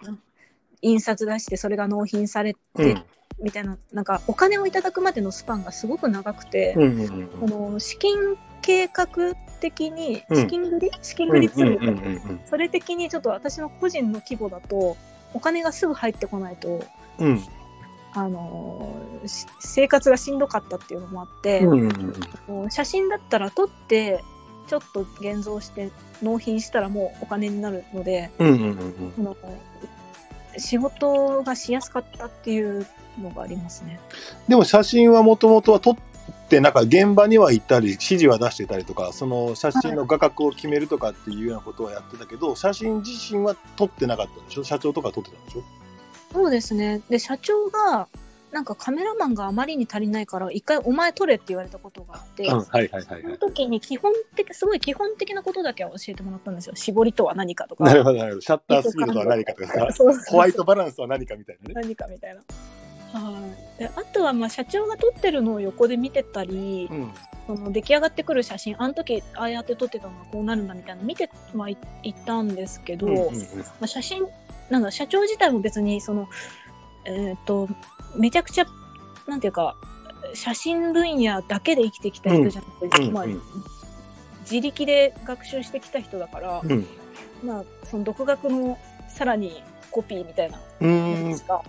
[0.82, 3.04] 印刷出してそれが納品されてうん。
[3.42, 9.06] みたいななんかお金をいただくまでのスパンがすごく長くて、うんうんこの資金計画
[9.60, 10.36] 的にうん。
[10.36, 14.96] 資金繰り、資金繰りツールうんうんうんそれ的にちょっと私の個人の規模だと
[15.34, 16.84] お金がすぐ入ってこないと、
[17.18, 17.42] うん。
[18.14, 18.94] あの
[19.60, 21.62] 生活がしんどかったっていうのもあって、
[22.70, 24.22] 写真だったら撮って
[24.66, 25.90] ちょっと現像して
[26.22, 29.34] 納品したらもうお金になるのでの
[30.58, 32.86] 仕事がしやすかったっていう
[33.18, 33.98] のがありますね。
[34.46, 36.11] でも写真はもともとは撮って
[36.60, 44.64] なんか現場には行ったり指示は出してたりとかその写真の画角を決めるとかっていうようなことはやってたけど写真自身は撮ってなかったんでしょ？
[44.64, 45.62] 社長とか撮ってたんでしょ？
[46.32, 47.00] そうですね。
[47.08, 48.08] で社長が
[48.52, 56.74] なんかカメラマンがあまりに足りないから一回お前撮れって言われたことがあって、うんはいはいはいそのはい時に基本的すごい基本的なことだけは教えてもらったんですよ。
[56.76, 57.84] 絞りとは何かとか。
[57.84, 58.40] なるほどなるほど。
[58.42, 59.88] シャッタースピードとは何かとか。
[60.28, 61.74] ホワイトバランスは何かみたいなね。
[61.74, 62.42] 何かみたいな。
[63.12, 67.12] はい、であとはまあ社長が撮ってるのを横で見てたり、うん。
[67.44, 73.30] その出来上がってくる写真あの時ああやって撮ってたのがこうなるんだみたいなの見てはいいったんですけど、うんうんうん。
[73.30, 73.36] ま
[73.80, 74.28] あ、写真
[74.70, 76.28] なんだ社長自体も別にその
[77.04, 77.68] えっ、と
[78.16, 78.64] めちゃくちゃ
[79.26, 79.74] なんていうか
[80.34, 83.42] 写真分野だけで生きてきた人じゃなくて、まあうんうん
[84.42, 86.86] 自力で学習してきた人だから、うん。
[87.44, 91.28] まあその独学のさらにコピーみたいなうーん。
[91.30, 91.62] ですか。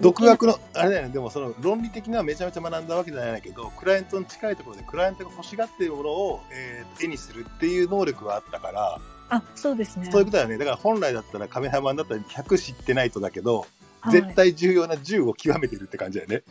[0.00, 10.08] 独学のあれだよねでもその論理的にはめちゃめちゃ学んだわけじゃないけどクライアントに近いところでクライアントが欲しがっているものを、えー絵にするっていう能力があったから、あそうですね。
[10.10, 13.66] そういうことだよねだから本来だったらカメラマンだったら100知ってないとだけど、
[14.00, 16.42] はい絶対重要な10を極めてるって感じだよね。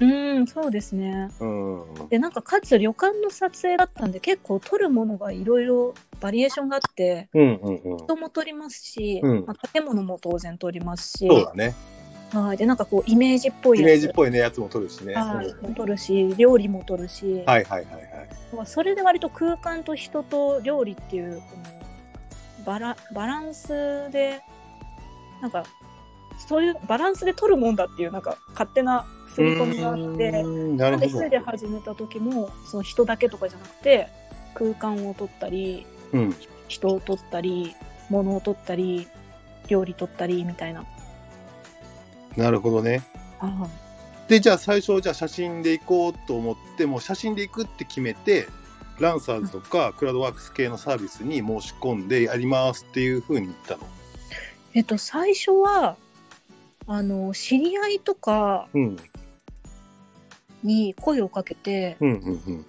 [0.00, 1.30] うんそうですね。
[1.40, 7.98] うんでなんかかつ旅館の撮影だったんで結構撮るものがいろいろバリエーションがあってうんうんうん。
[7.98, 11.74] 人も撮りますし、うんまあ、建物も当然撮りますしそうだね。
[12.32, 15.14] はいでなんかこうイメージっぽいイメージっぽいねやつも撮るしね。
[15.14, 18.28] はいうんも撮るし料理も撮るし、はいはいはいはい。
[18.56, 21.42] まあそれで割と空間と人と料理っていう
[22.64, 23.68] バラバランス
[24.10, 24.40] で
[25.42, 25.64] なんか
[26.48, 30.30] そういうバランスで撮るもんだっていうなんか勝手な刷り込みがあって。
[30.32, 31.28] なるほどなんで一人。
[31.28, 34.08] で始めた時もその人だけとかじゃなくて
[34.54, 36.34] 空間を撮ったりうん。
[36.68, 37.76] 人を撮ったり
[38.08, 39.06] 物を撮ったり
[39.68, 40.84] 料理撮ったりみたいな。
[42.36, 43.02] なるほどね。
[43.40, 43.66] あ
[44.28, 48.48] でじゃあ最初じゃあ写真で行こうと思ってもう写真で行くって決めて
[48.98, 53.86] ランサーズとかクラウドワークス系のサービスに申し込んでやりますっていうふうに言ったの。
[54.74, 55.96] えっと最初は
[56.86, 58.96] あの知り合いとかうん
[60.62, 62.66] に声をかけて、うんうん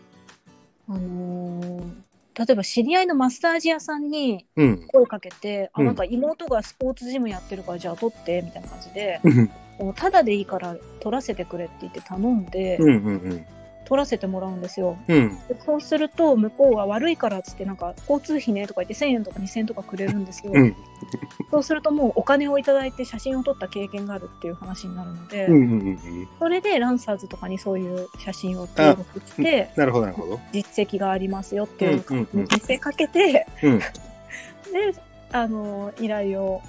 [0.89, 1.93] あのー
[2.35, 4.45] 例えば知り合いのマッサージ屋さんに
[4.91, 5.83] 声かけて、うん。
[5.83, 9.51] あなんか妹がスポーツジムやってるからじゃあ撮ってみたいな感じで、うん。
[9.79, 13.45] もうただでいいから撮らせてくれって言って頼んで、うんうん
[13.85, 14.97] 撮らせてもらうんですよ。
[15.07, 20.51] うんでそうすると向こうは悪いからっつってなんか交通費ねとか言って1000円とか2000円とかくれるんですよ。
[20.55, 20.75] うん
[21.51, 30.39] そうするともうお金をいただいて写真を撮った経験があるっていう話になるので、うんうんうんそれでランサーズとかにそういう写真を登録してなるほどなるほど。
[30.51, 33.79] 実績がありますよっていううんうんうん見せかけて、うん
[34.71, 34.93] で
[35.31, 36.61] あの依頼を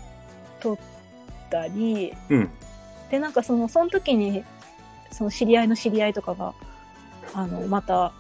[0.61, 0.81] 取っ
[1.51, 2.51] たりうん
[3.11, 4.45] でなんかそのその時に
[5.11, 6.53] その知り合いの知り合いとかが
[7.35, 8.13] あのまた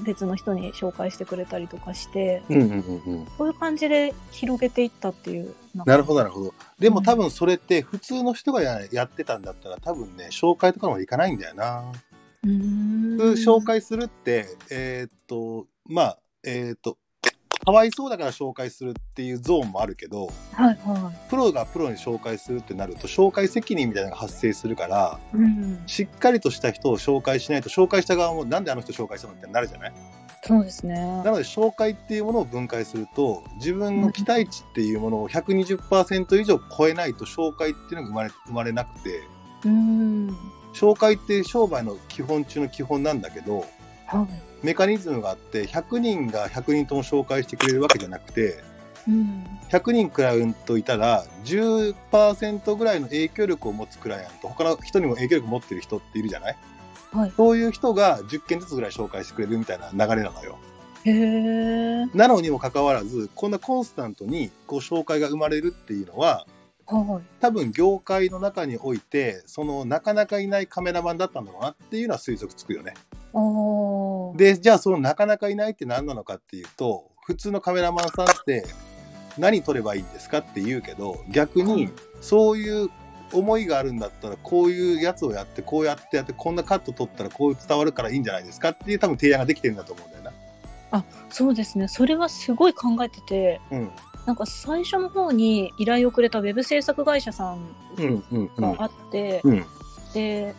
[0.00, 6.54] 別の人に紹介してくれたりとかしてうんうんうんうんそういう感じで広げていったっていうなるほどなるほど。
[6.78, 11.92] でもうん多分それって普通の人がややってたんだったら多分ね紹介とかもいかないんだよな。
[12.42, 16.98] うーん紹介するってえーっとまあえーっと
[17.66, 25.36] かわいそうだから紹介するっていうゾーンもあるけどはいはプロがプロに紹介するってなると紹介責任みたいなのが発生するからい。
[25.36, 25.82] うん。
[25.86, 29.92] しっかりとした人を紹介しないと紹介した側もなんであの人紹介したのってなるじゃない？
[30.44, 30.94] そうですね。
[30.94, 39.22] なので紹介っていうものを分解すると自分の期待値っていうものを120%以上超えないと紹介っていうのが生まれ生まれなくて
[39.64, 40.36] うん。
[40.72, 43.64] 紹介って商売の基本中の基本なんだけど
[44.06, 44.45] はい。
[44.66, 48.64] メカニズムがあって100人が100人とも紹介してくれるわけじゃなくて
[49.06, 49.44] うん。
[49.70, 56.56] 100人クライアントいたら10%ぐらいの影響力を持つクライアント他の人にも影響力持ってる人っているじゃない？
[57.12, 57.32] はい。
[57.36, 60.58] そういう人が10件ずつぐらい紹介してくれるみたいな流れなのよ。
[61.04, 62.06] へえ。
[62.14, 66.44] なのにもかかわらずこんなコンスタントにこう紹介が生まれるっていうのは
[66.86, 67.22] はい。
[67.40, 72.94] 多分業界の中においてそのなかなかいないカメラマンだったんだろうなっていうのは推測つくよね。
[73.34, 73.38] あ
[74.34, 74.36] あ。
[74.36, 78.64] でじゃあそのなかなかいないって何なのかっていうと普通のカメラマンさんって
[79.38, 82.90] 何撮ればいいんですかって言うけど逆にそういう
[83.32, 90.32] 思いがあるんだったらこういうやつをやってこうやってやってこんなカット撮ったらこう伝わるからいいんじゃないですかっていう多分提案ができてるんだと思うんだよな。
[91.28, 91.88] そうですね。
[91.88, 93.90] それはすごい考えてて、うん
[94.26, 97.58] なんか最初の方に依頼をくれたウェブ制作会社さん
[97.96, 99.64] うんうんうんがあって、うん
[100.12, 100.54] で、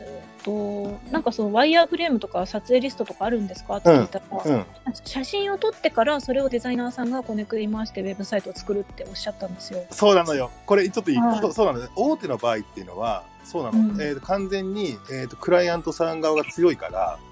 [0.00, 3.76] えっと、なんかそのワイヤーフレームとか撮影リストとかあるんですか？
[3.76, 4.66] って聞いたら、うん
[5.04, 9.84] 写真を撮ってからそれをデザイナーさんがこねくり回してウェブサイトを作るっておっしゃったんですよ。
[9.90, 10.50] そうなのよ。
[10.66, 11.88] これちょっといい、はいそうなのよ。
[11.94, 13.78] 大手の場合っていうのは、そうなの。
[13.78, 17.27] うんえーと完全に、えーと、クライアントさん側が強いから、うん、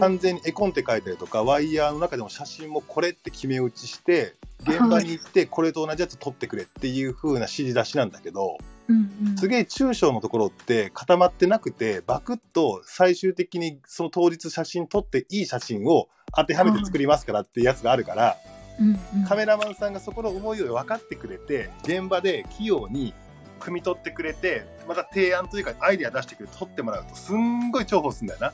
[0.00, 8.58] 完全に絵コンテ書いたりとか、ワイヤーの中でも写真もこれって決め打ちして、現場に行ってこれと同じやつ撮ってくれっていう風な指示出しなんだけど、
[8.88, 18.36] うんうん、すげえ中小のところって固まってなくて、バクッと最終的にその当日写真撮っていい写真を当てはめて作りますからっていうやつがあるから、
[18.80, 23.12] うんうん、カメラマンさんがそこの思いを分かってくれて現場で器用に
[23.58, 28.52] 汲み取ってくれてまた提案というかアイデア出してくれて撮ってもらうとすんごい重宝するんだよ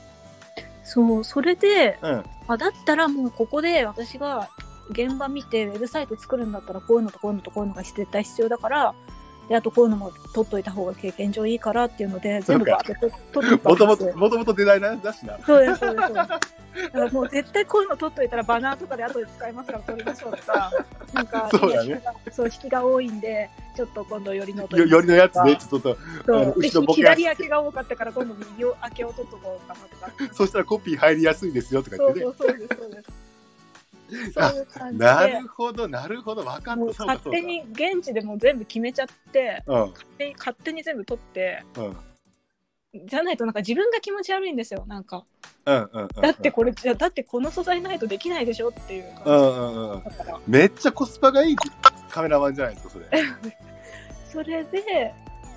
[0.85, 2.09] そう、それで、な。
[2.11, 4.49] うんあ、だったらもうここで私が
[4.91, 8.93] 現場見てウェブサイト作るんだったらこういうのとこういうのとこういうのが絶対必要だから、
[9.49, 15.37] で、あとこういうのも取っといた方が経験上いいからっていうので、全部バーって取取っともともったんですともともとデザイナーだしな。
[15.45, 16.11] そうです、そうです。
[17.11, 20.71] もう絶対こういうの取っといたらバナーとかで後で使いますから取りましょうとか、
[21.13, 25.97] なんか、そうだね引きがそう、引きが多いんで、ちょっと今度寄りのよよりのやつねちょっと
[26.93, 29.79] 左開けが多かったから今度右を開けを取っとこうかな
[30.11, 30.33] とか。
[30.33, 32.25] そしたらコピー入りやすいですよとか言ってね。
[32.25, 33.09] そうそうそうです、そうです。
[34.33, 35.05] そういう感じで。
[35.05, 37.05] なるほどなるほど分かった。
[37.05, 41.97] 勝手に現地でもう全部決めちゃってうん勝手に勝手に全部取ってうん
[43.05, 45.25] じゃないとなんか自分が気持ち悪いんですよなんか
[45.65, 46.07] うんうんうん。
[46.21, 50.03] だってこれじゃだってこの素材ないとできないでしょっていうう感んうんうん。
[50.47, 51.55] めっちゃコスパがいい
[52.09, 53.05] カメラマンじゃないですかそれ。
[54.43, 55.13] それで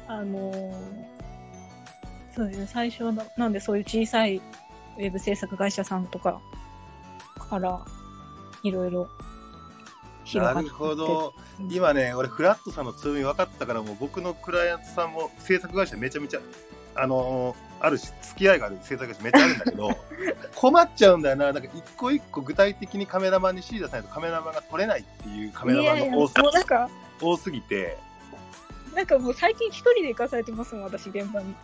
[0.06, 1.08] あのー
[2.34, 6.40] そうですね最初はななんでそういう小さいウェブ制作会社さんとか
[7.50, 7.84] から
[8.62, 9.08] いろいろ
[10.34, 11.32] なるほど。
[11.70, 16.40] 今ね、俺、フラットさんの強み分かったから、もう僕のクライアントさんも制作会社めちゃめちゃ、
[17.00, 19.90] あのーあるし、付き合いがある制作会社めっちゃあるんだけど、
[20.56, 21.52] 困っちゃうんだよな。
[21.52, 26.88] なんか一個一個具体的にカメラマンに指示出さないとカメラマンが撮れないっていうカメラマンの多さ
[27.20, 27.96] 多すぎて、
[28.94, 31.54] なんかもう最近一人で行かされてますもん私現場に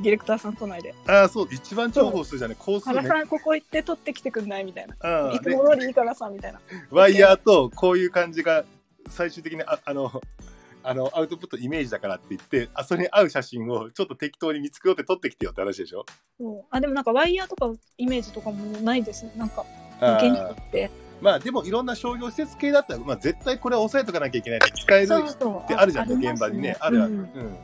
[0.00, 2.94] ディレクターさん来ないでああ、そう、一番重宝するじゃない、コースね。
[2.96, 4.64] 原さんここ行って撮ってきてくんない？
[4.64, 5.32] みたいな。
[5.32, 6.60] いつも通りいいからさみたいな。
[6.90, 8.64] ワイヤーとこういう感じが
[9.08, 10.20] 最終的にああの、
[10.86, 16.04] あのアウトプットイメージだからって言って、あそれに合う写真をちょっと適当に見つけようって撮ってきてよって話でしょ？
[16.38, 19.32] そうあでもなんかワイヤーとかイメージとかもないですね。
[19.36, 19.64] なんか
[20.00, 20.90] あ現ー地って。
[21.22, 26.76] まあでもいろんな商業施設系だったら、まあ、絶対これは押さえとかなきゃいけないって使えるってあるじゃん、現場にね。
[26.80, 27.56] あるある、ううんん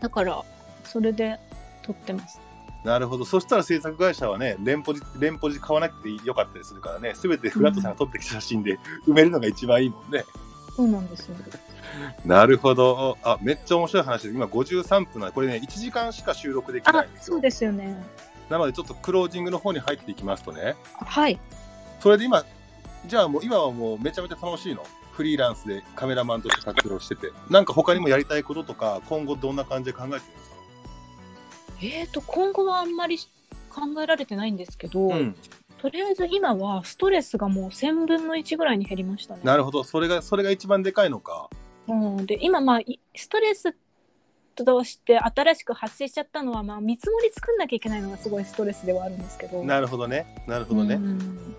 [0.00, 0.44] だから
[0.84, 1.40] それで
[1.82, 2.40] 撮ってます。
[2.84, 3.24] なるほど。
[3.24, 10.24] そしたら制作会社はね、連ポジ、連ポジ買わなくてよかったりするからね、すべてフラットさんが撮ってきた写真で埋めるのが一番いいもんね。
[10.78, 11.34] そうなんですよ。
[12.24, 13.18] なるほど。
[13.24, 14.34] あ、めっちゃ面白い話です。
[14.34, 17.34] 今53分なので、これね、1時間しか収録できなあいんですよ。
[17.34, 18.00] そうですよね。
[18.48, 21.40] なので、ちょっとクロージングの方に入っていきますとね、はい。
[21.98, 22.44] それで今、
[23.08, 24.86] じゃあもう今はもうめちゃめちゃ楽しいの？
[25.14, 27.32] フリーランスでカメラマンとして活動してて。
[27.50, 30.56] なんか他にもやりたいこととか、今後どんな感じで考えてるんですか？
[31.82, 33.18] えっ、と今後はあんまり
[33.68, 35.34] 考えられてないんですけど、うん。
[35.80, 39.40] とりあえず今はストレスがもう1000分の1ぐらいに減りましたね。
[39.44, 39.84] なるほど。
[39.84, 41.48] それが、それが一番でかいのか。
[41.86, 43.74] うん、で今まあいストレス
[44.54, 50.44] として新しく発生しちゃったのは、まあ、見積もり作んなきゃいけないのがすごいストレスではあるんですけどなるほどね。
[50.46, 50.96] なるほどね。
[50.96, 51.56] うん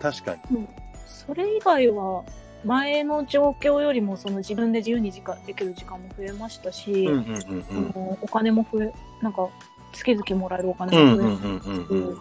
[0.00, 0.66] 確かに。
[1.06, 2.24] それ以外は、
[2.64, 7.08] 前の状況よりもその自分で自由に時間できる時間も増えましたし、
[8.20, 9.48] お金も増え、なんか
[9.92, 12.20] 月々もらえるお金うんも増えうんうんうんうんし、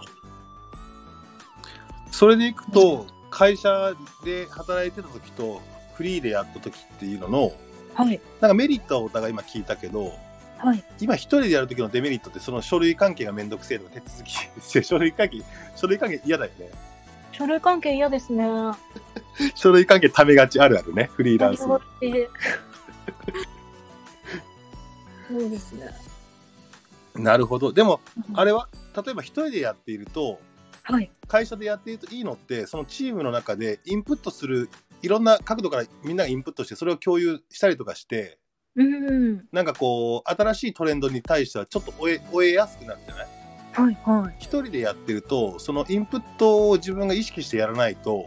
[2.22, 5.60] それでいくと会社で働いてた時と
[5.96, 7.52] フリーでやった時っていうのの
[7.96, 10.14] はい、なんかメリットはお互い今聞いたけど
[10.60, 10.84] はい。
[11.00, 15.42] 今一人でやる時のデメリットってその書類関係がめんどくせえとか手続き書類関係
[15.76, 16.70] 書類関係嫌だよね
[17.32, 18.46] 書類関係嫌ですね。
[19.56, 21.82] 書類関係ためがちあるあるねフリーランスそう
[25.50, 25.90] ですね。
[27.16, 28.00] なるほどでも
[28.36, 30.40] あれれは例えば一人でやっていると
[30.84, 31.12] はい。
[31.28, 34.70] 会社でやっているといいのってそのチームの中でインプットする
[35.02, 38.40] いろんな角度からみんながインプットしてそれを共有したりとかして
[38.76, 39.48] うん。
[39.52, 43.28] なんかこう新しいトレンドに対してはちょっと追え追えやすくなるじゃない？
[43.74, 44.36] はい、はい。
[44.40, 48.26] 一人でやってるとそのインプットを自分が意識してやらないと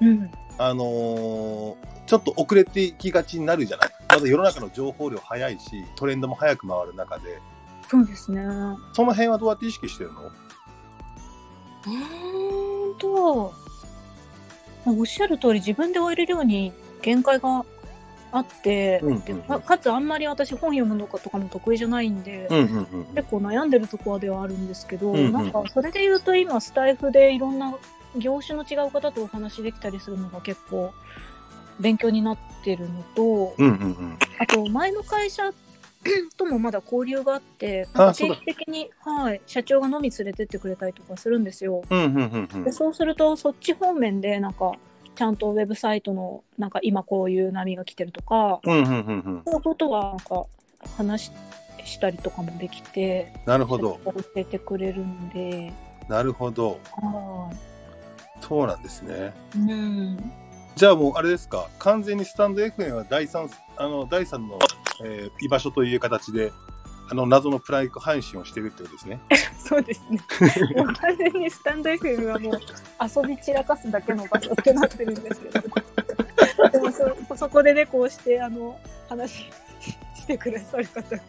[0.00, 0.30] うん。
[0.58, 1.76] あのー
[2.06, 3.90] ちょっと遅れていきがちになるじゃない？
[4.08, 7.40] まだ世の中の情報量早いしトレンドも早く回る中で
[7.90, 8.42] そうですね。
[8.92, 10.30] その辺はどうやって意識してるの？
[11.86, 12.26] うーん
[14.88, 16.72] おっしゃる通り自分で終えれるように
[17.02, 17.64] 限界が
[18.30, 19.24] あって、うんうんうん。
[19.24, 25.32] でかかつあんまり私本読むのかとかも得意じゃないんで、うんうんうん結構悩んでるところではあるんですけど、うんうん。
[25.32, 27.74] なんかそれで言うと今スタイフでいろんな
[28.16, 30.92] 業種の違う方とお話できたりするのが結構
[31.80, 34.18] 勉強になってるのと、うんうんうん。
[34.38, 35.52] あと前の会社
[36.36, 41.82] ともまだ交流があって、なんか定期的に、はい、社長が飲み連れてってくれたりとかするんですよ。
[41.88, 42.64] うんうんうんうん。
[42.64, 44.72] でそうするとそっち方面でなんか
[45.14, 48.92] ちゃんとウェブサイトのなんか今こういう波が来てるとかうんうんうんう
[49.38, 49.42] ん。
[49.44, 50.44] そういうことはなんか
[50.96, 51.32] 話し
[51.86, 54.00] したりとかもできてなるほど。
[54.04, 55.72] 教えてくれるんで。
[56.08, 56.78] なるほど。
[56.92, 57.50] は
[58.40, 59.32] そうなんですね。
[59.54, 60.32] いうん。
[60.74, 61.68] じゃあもうあれですか。
[61.78, 64.58] 完全にスタンド FM は第三あの第三の、
[65.04, 66.52] えー居場所という形で
[67.08, 69.20] あの謎のプライク配信をしてるってことですね。
[69.58, 70.18] そうですね。
[70.74, 76.70] もう完全にスタンド FM はもう遊び散らかすだけの場所ってなってるんですけど。
[76.70, 78.78] でもそそこでねこうしてあの
[79.08, 79.50] 話
[80.14, 81.22] してくださる方が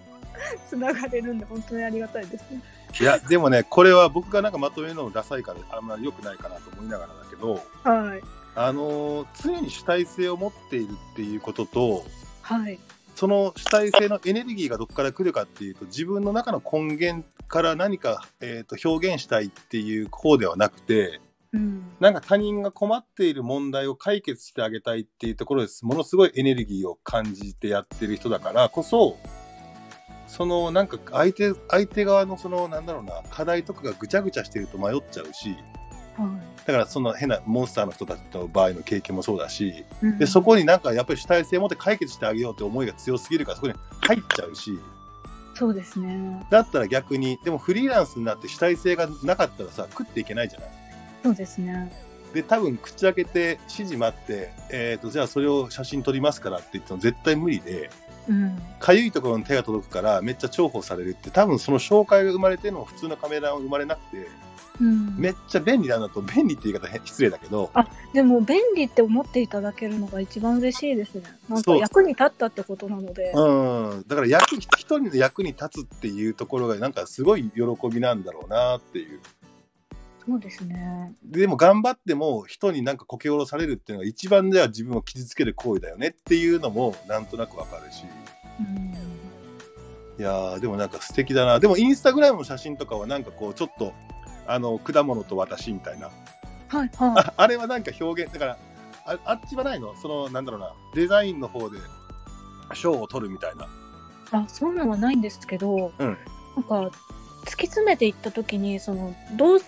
[0.68, 2.62] つながれるんで本当にありがたいですね。
[3.00, 8.22] いやでもねこれは僕がなんかまとめるのもダサいからあんまり良くないかなと思いながらだけどはい。
[8.56, 12.04] あのー常に主体性を持っているっていうことと
[12.42, 12.80] はい
[13.18, 21.20] その主体性のエネルギーがどこから来るかっていうと自分の中の根源から何か、えー、と表現したいっていう方ではなくて
[21.52, 21.84] うん。
[22.00, 25.84] なんか他人が困っている問題を解決してあげたいっていうところです。
[25.84, 29.18] ものすごいエネルギーを感じてやってる人だからこそ
[30.28, 35.87] そのなんか相手相手側のそのなんだろうな課題とかがぐちゃぐちゃしてると迷っちゃうしはい
[36.66, 44.80] だからその変なモンスターの人たちの場合の経験もそうだしうんでそこになんかやっぱり主体性を持って解決してあげようって思いが強すぎるからそこに入っちゃうし
[45.58, 46.46] そうですね。
[46.52, 50.70] だったら逆にでもフリーランスになって主体性がなかったらさ食っていけないじゃない
[51.24, 51.92] そうですね。
[52.34, 57.90] で多分口開けて指示待って、えー、とじゃあそれを写真撮りますからって言っても絶対無理で
[58.30, 58.62] うん。
[58.80, 64.28] かゆいところに手が届くからめっちゃ重宝されるって多分その紹介が生まれての普通のカメラは生まれなくて
[64.80, 67.72] うん、めっちゃ便利なんだと便利って言い方変失礼だけど
[68.14, 71.24] でも便利って思っていただけるのが一番嬉しいですね。
[71.50, 73.32] なんか役に立ったってことなので。
[73.36, 79.20] うんだから役一人の役に立つっていうところがなんかすごい喜びなんだろうなっていう
[80.28, 81.14] そうですね。
[81.24, 88.04] でも頑張っても人になんかこけ下ろされるっていうのが一番じゃあ自分を傷つける行為だよねっていうのもなんとなくわかるし
[88.60, 88.94] うん。
[90.20, 93.94] いやーでもなんか素敵だなでもインスタグラムの写真とかはなんかこうちょっと
[94.48, 96.10] あの果物と私みたいな。
[96.70, 98.58] はいはああれはなんか表現だから
[99.06, 99.96] ああっちはないの？
[99.96, 100.74] そのなんだろうな。
[100.94, 101.78] デザインの方で
[102.74, 103.66] 賞を取るみたいな。
[103.66, 103.68] い
[104.32, 106.18] あ、そういうのはないんですけど、うん。
[106.58, 106.92] なんか、
[107.46, 109.60] 突き詰めていった時に、その、どう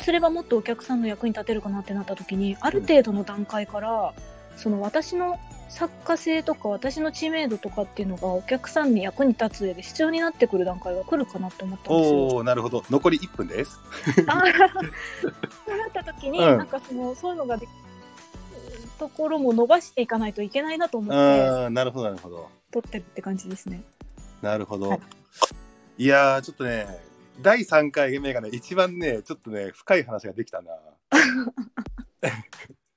[0.00, 4.14] すればもっとお客さんの役に立てるかなってなった時に、ある程度の段階から、
[4.56, 12.18] その私の作家性とか私の知名度とかっていうのがお客さんに役に立つ上で必要になってくる段階が来るかなって思ったんですよ。
[12.18, 13.78] おおなるほど残り1分です
[14.26, 14.58] あー
[15.64, 17.68] そうなった時に、うんなんかそのそういうのがで
[18.98, 23.82] ところも伸ばしていかないといけないなと思ってああなるほどなるほど撮ってるって感じですね。
[24.42, 24.90] なるほど。
[24.90, 25.00] はい
[26.00, 26.86] い、やー、ちょっとね、
[27.42, 30.70] 第3回目がね、一番ね、ちょっとね、深い話ができたな。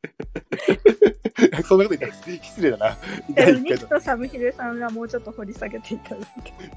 [1.67, 2.97] そんなこと言ったら失礼だな。
[3.33, 6.23] 第1でもニ回キとサムヒデさんがもうちょっと掘り下げていただい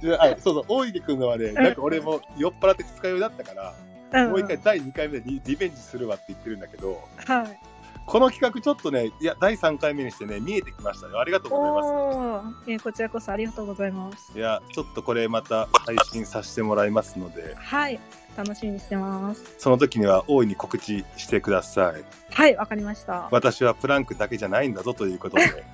[0.00, 0.06] て。
[0.06, 0.22] の。
[0.22, 7.58] あそうそう、大池君のはね、なんか俺も酔っ払って二日酔いだったから、うんもう一回第2回目でリリベンジするわって言ってるんだけど、はい。
[8.06, 11.18] この企画ちょっとね、いや、第3回目にしてね、見えてきましたよ。
[11.18, 12.70] ありがとうございます。
[12.70, 14.32] えーこちらこそありがとうございます。
[14.36, 17.98] いや、ちょっとこれまた配信させてもらいますので、はい、
[18.36, 19.54] 楽しみにしてます。
[19.58, 22.04] その時には大いに告知してください。
[22.32, 23.28] はい、わかりました。
[23.30, 25.44] 私はプランクだけじゃないんだぞということで。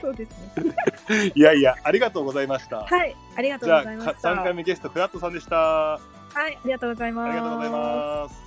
[0.00, 0.30] そうです
[0.62, 0.74] ね。
[1.34, 2.84] いやいや、ありがとうございました。
[2.84, 4.20] はい、ありがとうございました。
[4.20, 5.56] 三回目ゲストフラットさんでした。
[5.56, 6.00] は
[6.48, 7.30] い、ありがとうございます。
[7.30, 8.46] ありがとうございます。